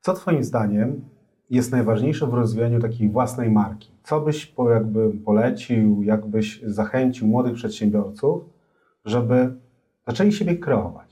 [0.00, 1.15] Co twoim zdaniem
[1.50, 3.90] jest najważniejsze w rozwijaniu takiej własnej marki?
[4.02, 8.44] Co byś jakby polecił, jakbyś zachęcił młodych przedsiębiorców,
[9.04, 9.54] żeby
[10.06, 11.05] zaczęli siebie kreować?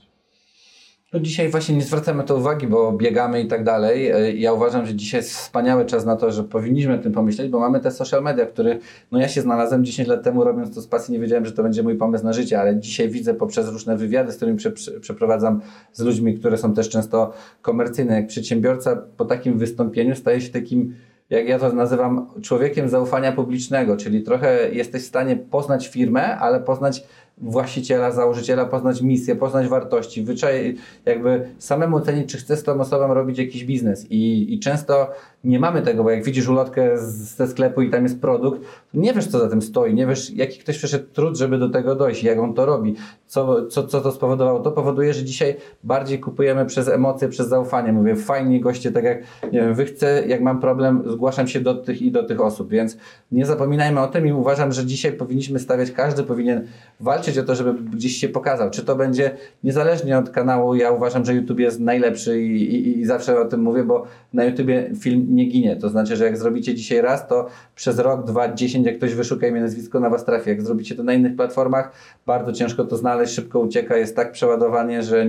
[1.13, 4.11] No dzisiaj właśnie nie zwracamy to uwagi, bo biegamy i tak dalej.
[4.11, 7.51] E, ja uważam, że dzisiaj jest wspaniały czas na to, że powinniśmy o tym pomyśleć,
[7.51, 8.77] bo mamy te social media, które,
[9.11, 11.63] no ja się znalazłem 10 lat temu robiąc to z pasji, nie wiedziałem, że to
[11.63, 15.61] będzie mój pomysł na życie, ale dzisiaj widzę poprzez różne wywiady, z którymi prze, przeprowadzam
[15.93, 20.95] z ludźmi, które są też często komercyjne, jak przedsiębiorca po takim wystąpieniu staje się takim
[21.29, 26.59] jak ja to nazywam, człowiekiem zaufania publicznego, czyli trochę jesteś w stanie poznać firmę, ale
[26.59, 27.03] poznać
[27.37, 30.75] właściciela, założyciela, poznać misję, poznać wartości, wyczaj,
[31.05, 34.11] jakby samemu ocenić, czy chce z tą osobą robić jakiś biznes.
[34.11, 35.11] I, I często
[35.45, 38.61] nie mamy tego, bo jak widzisz ulotkę ze sklepu i tam jest produkt,
[38.93, 41.95] nie wiesz, co za tym stoi, nie wiesz, jaki ktoś przeszedł trud, żeby do tego
[41.95, 42.95] dojść, jak on to robi,
[43.27, 44.59] co, co, co to spowodowało.
[44.59, 47.93] To powoduje, że dzisiaj bardziej kupujemy przez emocje, przez zaufanie.
[47.93, 51.75] Mówię, fajni goście, tak jak nie wiem, wy chcę, jak mam problem, zgłaszam się do
[51.75, 52.97] tych i do tych osób, więc
[53.31, 56.67] nie zapominajmy o tym i uważam, że dzisiaj powinniśmy stawiać, każdy powinien
[56.99, 58.69] walczyć o to, żeby gdzieś się pokazał.
[58.69, 59.31] Czy to będzie
[59.63, 63.61] niezależnie od kanału, ja uważam, że YouTube jest najlepszy i, i, i zawsze o tym
[63.61, 65.75] mówię, bo na YouTubie film nie ginie.
[65.75, 69.47] To znaczy, że jak zrobicie dzisiaj raz, to przez rok, dwa, dziesięć, jak ktoś wyszuka
[69.47, 70.49] imię, nazwisko na was trafi.
[70.49, 71.91] Jak zrobicie to na innych platformach,
[72.25, 75.27] bardzo ciężko to znaleźć, szybko ucieka, jest tak przeładowanie, że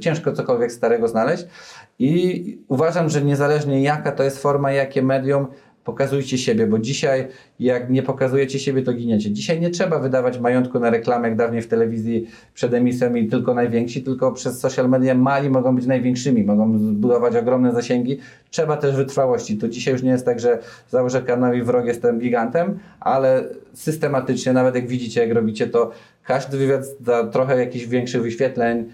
[0.00, 1.46] ciężko cokolwiek starego znaleźć.
[1.98, 5.46] I uważam, że niezależnie jaka to jest forma, jakie medium,
[5.86, 7.28] Pokazujcie siebie, bo dzisiaj
[7.60, 9.30] jak nie pokazujecie siebie, to giniecie.
[9.30, 12.72] Dzisiaj nie trzeba wydawać majątku na reklamę, jak dawniej w telewizji przed
[13.16, 18.18] i tylko najwięksi, tylko przez social media mali mogą być największymi, mogą zbudować ogromne zasięgi.
[18.50, 19.56] Trzeba też wytrwałości.
[19.56, 20.58] To dzisiaj już nie jest tak, że
[20.90, 25.90] założę kanał i wrog jestem gigantem, ale systematycznie, nawet jak widzicie, jak robicie to,
[26.24, 28.84] każdy wywiad da trochę jakichś większych wyświetleń,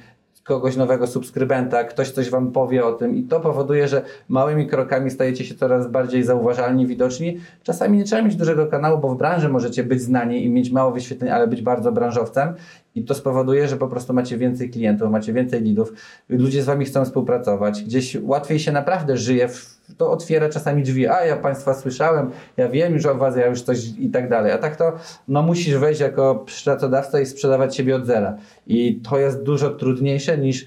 [0.45, 5.11] kogoś nowego subskrybenta, ktoś coś Wam powie o tym i to powoduje, że małymi krokami
[5.11, 7.41] stajecie się coraz bardziej zauważalni, widoczni.
[7.63, 10.93] Czasami nie trzeba mieć dużego kanału, bo w branży możecie być znani i mieć mało
[10.93, 12.55] wyświetleń, ale być bardzo branżowcem
[12.95, 15.93] i to spowoduje, że po prostu macie więcej klientów, macie więcej lidów,
[16.29, 19.49] ludzie z Wami chcą współpracować, gdzieś łatwiej się naprawdę żyje,
[19.97, 23.63] to otwiera czasami drzwi, a ja Państwa słyszałem, ja wiem już o Was, ja już
[23.63, 24.93] coś i tak dalej, a tak to
[25.29, 28.37] no musisz wejść jako pracodawca i sprzedawać siebie od zera.
[28.67, 30.67] I to jest dużo trudniejsze niż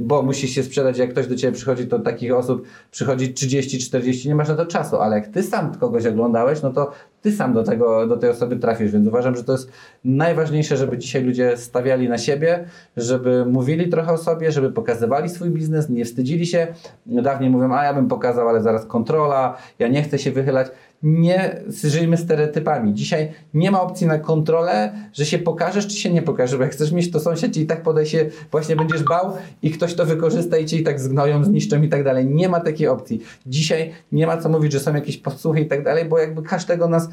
[0.00, 4.28] bo musisz się sprzedać, jak ktoś do Ciebie przychodzi, to takich osób przychodzi 30, 40,
[4.28, 6.90] nie masz na to czasu, ale jak Ty sam kogoś oglądałeś, no to
[7.22, 9.70] Ty sam do, tego, do tej osoby trafisz, więc uważam, że to jest
[10.04, 12.64] najważniejsze, żeby dzisiaj ludzie stawiali na siebie,
[12.96, 16.66] żeby mówili trochę o sobie, żeby pokazywali swój biznes, nie wstydzili się.
[17.06, 20.68] Dawniej mówią, a ja bym pokazał, ale zaraz kontrola, ja nie chcę się wychylać
[21.02, 22.94] nie żyjmy stereotypami.
[22.94, 26.72] Dzisiaj nie ma opcji na kontrolę, że się pokażesz, czy się nie pokażesz, bo jak
[26.72, 29.32] chcesz mieć to sąsiad i tak podaj się, właśnie będziesz bał
[29.62, 32.26] i ktoś to wykorzysta i cię i tak zgnoją, zniszczą i tak dalej.
[32.26, 33.20] Nie ma takiej opcji.
[33.46, 36.88] Dzisiaj nie ma co mówić, że są jakieś podsłuchy i tak dalej, bo jakby każdego
[36.88, 37.08] nas,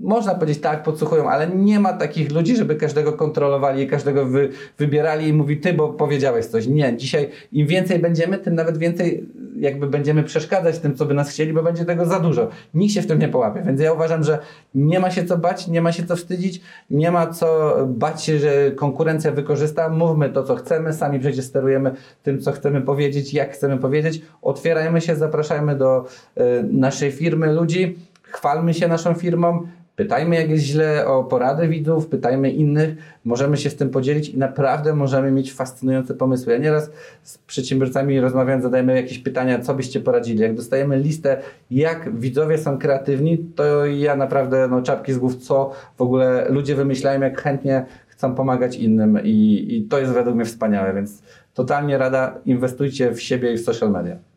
[0.00, 4.48] można powiedzieć tak, podsłuchują, ale nie ma takich ludzi, żeby każdego kontrolowali i każdego wy,
[4.78, 6.66] wybierali i mówi ty, bo powiedziałeś coś.
[6.66, 6.96] Nie.
[6.96, 11.52] Dzisiaj im więcej będziemy, tym nawet więcej jakby będziemy przeszkadzać tym, co by nas chcieli,
[11.52, 12.48] bo będzie tego za dużo.
[12.74, 13.62] Nikt się w tym tym nie połapie.
[13.66, 14.38] Więc ja uważam, że
[14.74, 16.60] nie ma się co bać, nie ma się co wstydzić,
[16.90, 19.88] nie ma co bać się, że konkurencja wykorzysta.
[19.88, 24.22] Mówmy to, co chcemy, sami przecież sterujemy tym, co chcemy powiedzieć, jak chcemy powiedzieć.
[24.42, 26.04] Otwierajmy się, zapraszajmy do
[26.38, 26.40] y,
[26.72, 32.50] naszej firmy ludzi, chwalmy się naszą firmą, Pytajmy, jak jest źle o poradę widzów, pytajmy
[32.50, 36.52] innych, możemy się z tym podzielić i naprawdę możemy mieć fascynujące pomysły.
[36.52, 36.90] Ja nieraz
[37.22, 40.40] z przedsiębiorcami rozmawiając, zadajemy jakieś pytania, co byście poradzili.
[40.40, 41.36] Jak dostajemy listę,
[41.70, 46.74] jak widzowie są kreatywni, to ja naprawdę no, czapki z głów, co w ogóle ludzie
[46.74, 51.22] wymyślają, jak chętnie chcą pomagać innym i, i to jest według mnie wspaniałe, więc
[51.54, 54.33] totalnie rada, inwestujcie w siebie i w social media.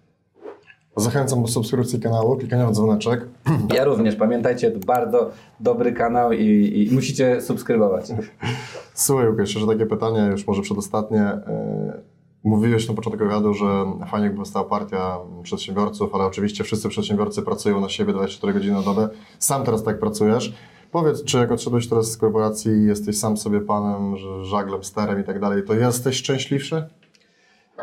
[0.97, 3.25] Zachęcam do subskrypcji kanału, klikania w dzwoneczek.
[3.75, 8.05] Ja również, pamiętajcie, to bardzo dobry kanał i, i musicie subskrybować.
[8.93, 11.31] Słuchaj, Łukasz, jeszcze takie pytanie, już może przedostatnie.
[11.47, 17.41] Yy, Mówiłeś na początku wywiadu, że fajnie by powstała partia przedsiębiorców, ale oczywiście wszyscy przedsiębiorcy
[17.41, 19.09] pracują na siebie 24 godziny na dobę.
[19.39, 20.53] Sam teraz tak pracujesz.
[20.91, 25.39] Powiedz, czy jak odszedłeś teraz z korporacji jesteś sam sobie panem, żaglem, sterem i tak
[25.39, 26.87] dalej, to jesteś szczęśliwszy?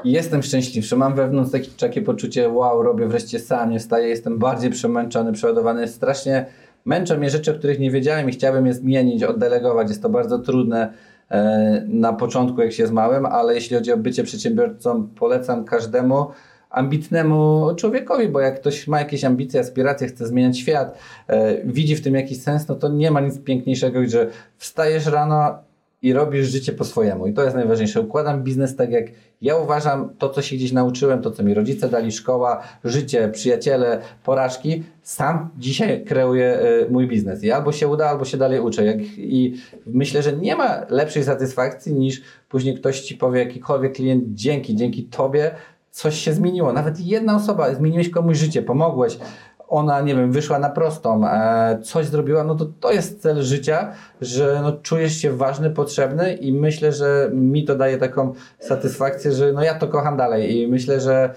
[0.05, 4.71] Jestem szczęśliwszy, mam wewnątrz takie, takie poczucie, wow, robię wreszcie sam, nie staję, jestem bardziej
[4.71, 5.89] przemęczony, przeładowany.
[5.89, 6.47] Strasznie
[6.85, 9.89] męczą mnie rzeczy, o których nie wiedziałem i chciałbym je zmienić, oddelegować.
[9.89, 10.93] Jest to bardzo trudne
[11.31, 16.27] e, na początku, jak się jest małym, ale jeśli chodzi o bycie przedsiębiorcą, polecam każdemu
[16.71, 22.03] ambitnemu człowiekowi, bo jak ktoś ma jakieś ambicje, aspiracje, chce zmieniać świat, e, widzi w
[22.03, 25.59] tym jakiś sens, no to nie ma nic piękniejszego, że wstajesz rano
[26.05, 27.27] i robisz życie po swojemu.
[27.27, 28.01] I to jest najważniejsze.
[28.01, 29.05] Układam biznes tak, jak
[29.43, 34.01] ja uważam, to, co się gdzieś nauczyłem, to, co mi rodzice dali, szkoła, życie, przyjaciele,
[34.25, 37.45] porażki, sam dzisiaj kreuję y, mój biznes.
[37.45, 38.85] I albo się uda, albo się dalej uczę.
[38.85, 39.55] Jak, I
[39.87, 45.05] myślę, że nie ma lepszej satysfakcji, niż później ktoś ci powie, jakikolwiek klient, dzięki, dzięki
[45.05, 45.51] tobie
[45.91, 46.73] coś się zmieniło.
[46.73, 49.19] Nawet jedna osoba, zmieniłeś komuś życie, pomogłeś,
[49.75, 53.93] ona, nie wiem, wyszła na prostą, e, coś zrobiła, no to to jest cel życia,
[54.21, 59.53] że no, czujesz się ważny, potrzebny i myślę, że mi to daje taką satysfakcję, że
[59.53, 61.35] no ja to kocham dalej i myślę, że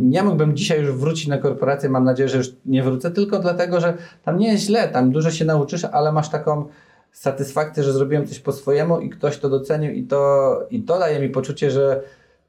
[0.00, 3.80] nie mógłbym dzisiaj już wrócić na korporację, mam nadzieję, że już nie wrócę, tylko dlatego,
[3.80, 6.64] że tam nie jest źle, tam dużo się nauczysz, ale masz taką
[7.12, 11.20] satysfakcję, że zrobiłem coś po swojemu i ktoś to docenił i to, i to daje
[11.20, 12.02] mi poczucie, że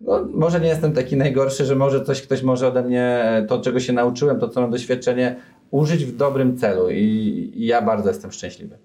[0.04, 3.80] no, może nie jestem taki najgorszy, że może coś ktoś może ode mnie, to czego
[3.80, 5.36] się nauczyłem, to co mam doświadczenie,
[5.72, 8.78] użyć w dobrym celu i, i ja bardzo jestem szczęśliwy.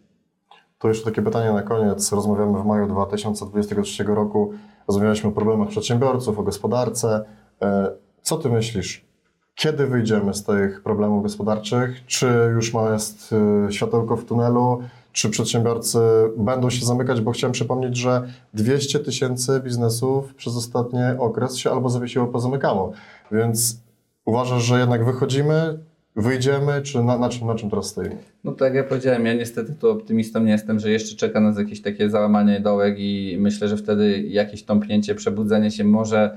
[0.79, 2.12] To jeszcze takie pytanie na koniec.
[2.12, 4.53] Rozmawiamy w maju 2023 roku.
[4.89, 7.25] Rozmawialiśmy o problemach przedsiębiorców, o gospodarce.
[7.62, 7.91] E,
[8.23, 9.09] Co ty myślisz?
[9.55, 12.07] Kiedy wyjdziemy z tych problemów gospodarczych?
[12.07, 13.35] Czy już ma jest
[13.69, 14.83] e, światełko w tunelu?
[15.19, 15.99] Czy przedsiębiorcy
[16.37, 17.21] będą się zamykać?
[17.21, 22.93] Bo chciałem przypomnieć, że 200 tysięcy biznesów przez ostatni okres się albo zawiesiło, albo zamykało.
[23.33, 23.81] Więc
[24.25, 25.79] uważasz, że jednak wychodzimy,
[26.16, 28.16] wyjdziemy, czy na, na, czym, na czym teraz stoimy?
[28.45, 31.59] No tak jak ja powiedziałem, ja niestety tu optymistą nie jestem, że jeszcze czeka nas
[31.59, 36.37] jakieś takie załamanie dołek i myślę, że wtedy jakieś tąpnięcie, przebudzenie się może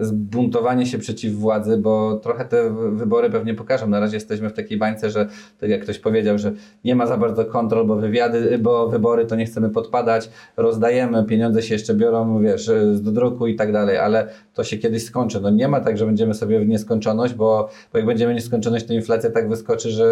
[0.00, 3.86] zbuntowanie się przeciw władzy, bo trochę te wybory pewnie pokażą.
[3.86, 5.28] Na razie jesteśmy w takiej bańce, że
[5.60, 6.52] tak jak ktoś powiedział, że
[6.84, 11.62] nie ma za bardzo kontrol, bo wywiady, bo wybory to nie chcemy podpadać, rozdajemy, pieniądze
[11.62, 15.40] się jeszcze biorą, wiesz, z druku i tak dalej, ale to się kiedyś skończy.
[15.40, 18.92] No nie ma tak, że będziemy sobie w nieskończoność, bo, bo jak będziemy nieskończoność, to
[18.92, 20.06] inflacja tak wyskoczy, że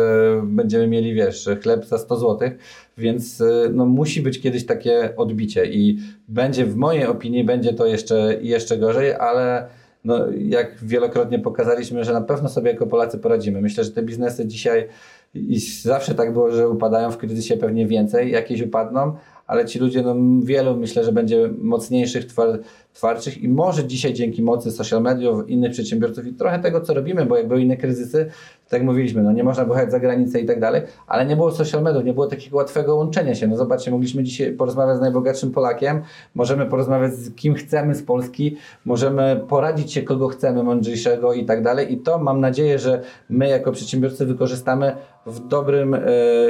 [0.45, 2.51] będziemy mieli, wiesz, chleb za 100 zł,
[2.99, 3.43] więc
[3.73, 8.79] no musi być kiedyś takie odbicie i będzie, w mojej opinii, będzie to jeszcze, jeszcze
[8.79, 9.67] gorzej, ale
[10.05, 13.61] no, jak wielokrotnie pokazaliśmy, że na pewno sobie jako Polacy poradzimy.
[13.61, 14.89] Myślę, że te biznesy dzisiaj
[15.35, 19.17] i zawsze tak było, że upadają w kryzysie pewnie więcej, jakieś upadną,
[19.47, 22.59] ale ci ludzie, no wielu myślę, że będzie mocniejszych, twar,
[22.95, 27.27] twardszych i może dzisiaj dzięki mocy social mediów, innych przedsiębiorców i trochę tego, co robimy,
[27.27, 28.31] bo jak były inne kryzysy,
[28.69, 31.51] tak jak mówiliśmy, no nie można wyjechać za granicę i tak dalej, ale nie było
[31.51, 33.47] social mediów, nie było takiego łatwego łączenia się.
[33.47, 36.03] No zobaczcie, mogliśmy dzisiaj porozmawiać z najbogatszym Polakiem,
[36.35, 41.63] możemy porozmawiać z kim chcemy z Polski, możemy poradzić się kogo chcemy mądrzejszego i tak
[41.63, 46.01] dalej i to mam nadzieję, że my jako przedsiębiorcy wykorzystamy w dobrym, e,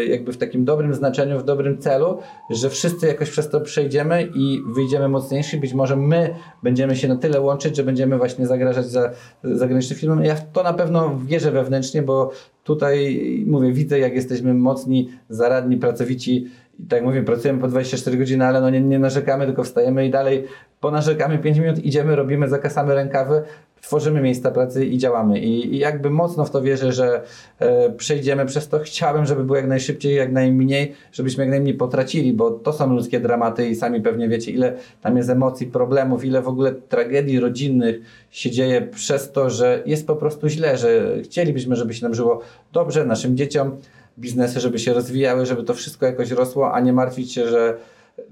[0.04, 2.18] jakby w takim dobrym znaczeniu, w dobrym celu,
[2.50, 5.56] że wszyscy jakoś przez to przejdziemy i wyjdziemy mocniejsi.
[5.56, 9.10] Być może my będziemy się na tyle łączyć, że będziemy właśnie zagrażać za
[9.42, 10.24] zagranicznym filmem.
[10.24, 12.30] Ja to na pewno wierzę wewnętrznie, bo
[12.64, 18.46] tutaj mówię, widzę jak jesteśmy mocni, zaradni, pracowici i tak mówię, pracujemy po 24 godziny,
[18.46, 20.44] ale no nie, nie narzekamy, tylko wstajemy i dalej
[20.84, 23.42] ponarzekamy 5 minut, idziemy, robimy, zakasamy rękawy,
[23.80, 25.40] tworzymy miejsca pracy i działamy.
[25.40, 27.22] I, i jakby mocno w to wierzę, że
[27.58, 28.78] e, przejdziemy przez to.
[28.78, 33.20] Chciałbym, żeby było jak najszybciej, jak najmniej, żebyśmy jak najmniej potracili, bo to są ludzkie
[33.20, 34.72] dramaty i sami pewnie wiecie, ile
[35.02, 37.96] tam jest emocji, problemów, ile w ogóle tragedii rodzinnych
[38.30, 42.40] się dzieje przez to, że jest po prostu źle, że chcielibyśmy, żeby się nam żyło
[42.72, 43.76] dobrze, naszym dzieciom,
[44.18, 47.76] biznesy, żeby się rozwijały, żeby to wszystko jakoś rosło, a nie martwić się, że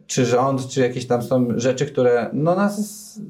[0.06, 3.20] czy rząd, czy jakieś tam są rzeczy, które no, nas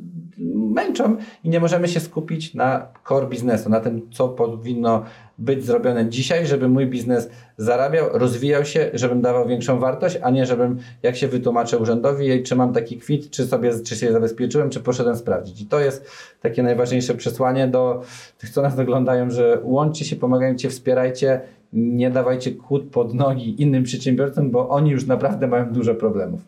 [0.73, 5.05] męczą i nie możemy się skupić na core biznesu, na tym, co powinno
[5.39, 10.47] być zrobione dzisiaj, żeby mój biznes zarabiał, rozwijał się, żebym dawał większą wartość, a nie
[10.47, 14.81] żebym, jak się wytłumaczę urzędowi, czy mam taki kwit, czy sobie, czy się zabezpieczyłem, czy
[14.81, 15.61] poszedłem sprawdzić.
[15.61, 18.03] I to jest takie najważniejsze przesłanie do
[18.39, 21.41] tych, co nas oglądają, że łączcie się, pomagajcie, wspierajcie,
[21.73, 26.41] nie dawajcie kłód pod nogi innym przedsiębiorcom, bo oni już naprawdę mają dużo problemów.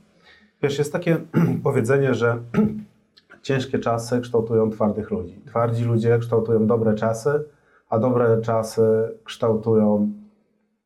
[0.62, 1.16] Wiesz, jest takie
[1.64, 2.38] powiedzenie, że
[3.42, 5.40] ciężkie czasy kształtują twardych ludzi.
[5.46, 7.30] Twardzi ludzie kształtują dobre czasy,
[7.88, 8.82] a dobre czasy
[9.24, 10.12] kształtują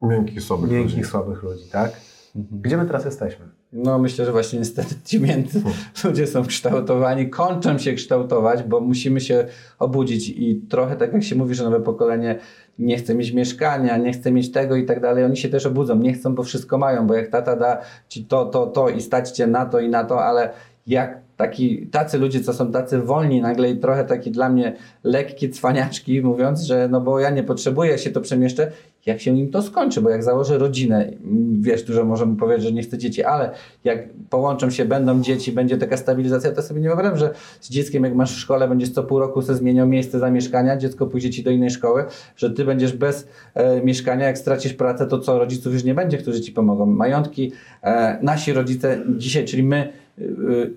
[0.03, 1.09] Miękkich, słabych miękkich, ludzi.
[1.11, 1.93] słabych ludzi, tak?
[2.35, 3.58] Gdzie my teraz jesteśmy?
[3.73, 5.63] No myślę, że właśnie niestety ci między
[6.05, 9.47] ludzie są kształtowani, kończą się kształtować, bo musimy się
[9.79, 12.39] obudzić i trochę tak jak się mówi, że nowe pokolenie
[12.79, 15.97] nie chce mieć mieszkania, nie chce mieć tego i tak dalej, oni się też obudzą,
[15.97, 19.31] nie chcą, bo wszystko mają, bo jak tata da ci to, to, to i stać
[19.31, 20.51] cię na to i na to, ale
[20.87, 25.49] jak taki, tacy ludzie, co są tacy wolni nagle i trochę taki dla mnie lekkie
[25.49, 28.73] cwaniaczki, mówiąc, że no bo ja nie potrzebuję, się to przemieszczę,
[29.07, 32.73] jak się im to skończy, bo jak założę rodzinę, mm, wiesz, dużo możemy powiedzieć, że
[32.73, 33.51] nie chcę dzieci, ale
[33.85, 38.05] jak połączą się, będą dzieci, będzie taka stabilizacja, to sobie nie wyobrażam, że z dzieckiem,
[38.05, 41.43] jak masz w szkole, będziesz co pół roku sobie zmieniał miejsce zamieszkania, dziecko pójdzie ci
[41.43, 42.05] do innej szkoły,
[42.37, 46.19] że ty będziesz bez e, mieszkania, jak stracisz pracę, to co, rodziców już nie będzie,
[46.19, 46.87] którzy ci pomogą.
[46.87, 49.93] Majątki, e, nasi rodzice dzisiaj, czyli my,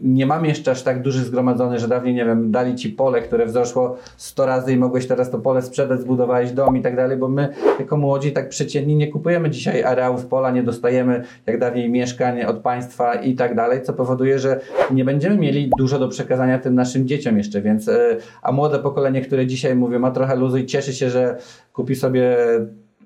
[0.02, 3.46] nie mamy jeszcze aż tak duży zgromadzony, że dawniej, nie wiem, dali ci pole, które
[3.46, 7.28] wzrosło 100 razy i mogłeś teraz to pole sprzedać, zbudowałeś dom i tak dalej, bo
[7.28, 12.44] my jako młodzi tak przeciętni nie kupujemy dzisiaj areałów pola, nie dostajemy jak dawniej mieszkań
[12.44, 14.60] od państwa i tak dalej, co powoduje, że
[14.92, 19.22] nie będziemy mieli dużo do przekazania tym naszym dzieciom jeszcze, więc y, a młode pokolenie,
[19.22, 21.38] które dzisiaj mówię, ma trochę luzu i cieszy się, że
[21.74, 22.38] kupi sobie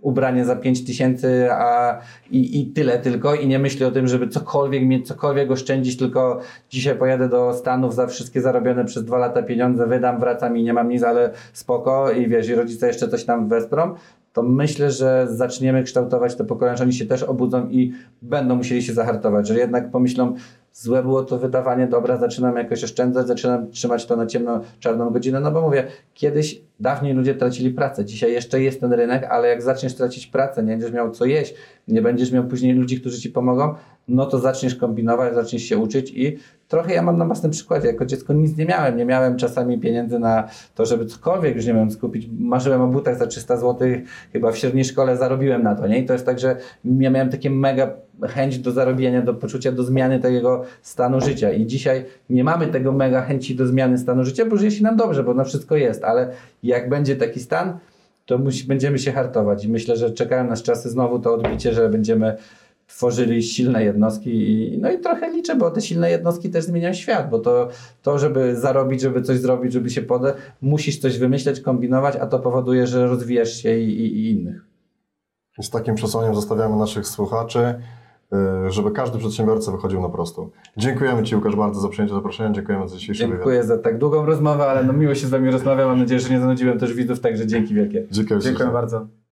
[0.05, 1.99] ubranie za 5 tysięcy a
[2.31, 3.35] i, i tyle tylko.
[3.35, 6.39] I nie myśli o tym, żeby cokolwiek mieć, cokolwiek oszczędzić, tylko
[6.69, 10.73] dzisiaj pojadę do Stanów za wszystkie zarobione przez dwa lata pieniądze, wydam, wracam i nie
[10.73, 12.11] mam nic, ale spoko.
[12.11, 13.95] I wiesz, i rodzice jeszcze coś tam wesprą,
[14.33, 18.83] to myślę, że zaczniemy kształtować te pokolenia, że oni się też obudzą i będą musieli
[18.83, 20.35] się zahartować, że jednak pomyślą,
[20.73, 25.39] złe było to wydawanie, dobra, zaczynam jakoś oszczędzać, zaczynam trzymać to na ciemno, czarną godzinę,
[25.39, 29.61] no bo mówię, kiedyś, dawniej ludzie tracili pracę, dzisiaj jeszcze jest ten rynek, ale jak
[29.61, 31.53] zaczniesz tracić pracę, nie będziesz miał co jeść,
[31.87, 33.75] nie będziesz miał później ludzi, którzy ci pomogą,
[34.07, 38.05] no to zaczniesz kombinować, zaczniesz się uczyć i trochę ja mam na własnym przykładzie, jako
[38.05, 41.91] dziecko nic nie miałem, nie miałem czasami pieniędzy na to, żeby cokolwiek już nie wiem
[41.91, 43.87] skupić, marzyłem o butach za 300 zł,
[44.33, 45.99] chyba w średniej szkole zarobiłem na to, nie?
[45.99, 49.83] I to jest tak, że ja miałem takie mega chęć do zarobienia, do poczucia, do
[49.83, 51.51] zmiany tego stanu życia.
[51.51, 54.97] I dzisiaj nie mamy tego mega chęci do zmiany stanu życia, bo żyje się nam
[54.97, 56.31] dobrze, bo na wszystko jest, ale
[56.65, 57.79] jak będzie taki stan,
[58.25, 61.89] to musi, będziemy się hartować i myślę, że czekają nas czasy znowu to odbicie, że
[61.89, 62.37] będziemy
[62.87, 67.29] tworzyli silne jednostki i, no i trochę liczę, bo te silne jednostki też zmieniają świat,
[67.29, 67.69] bo to,
[68.01, 72.39] to żeby zarobić, żeby coś zrobić, żeby się podać, musisz coś wymyśleć, kombinować, a to
[72.39, 74.65] powoduje, że rozwijasz się i, i, i innych.
[75.61, 77.75] Z takim przesłaniem zostawiamy naszych słuchaczy,
[78.69, 80.49] żeby każdy przedsiębiorca wychodził na prostą.
[80.77, 82.51] Dziękujemy Ci, Łukasz, bardzo za przyjęcie zaproszenia.
[82.51, 83.37] Dziękujemy za dzisiejszy wywiad.
[83.37, 85.87] Dziękuję za tak długą rozmowę, ale no miło się z Wami rozmawia.
[85.87, 88.07] Mam nadzieję, że nie zanudziłem też widzów, także dzięki wielkie.
[88.11, 89.07] Dziękuję, Dziękuję bardzo.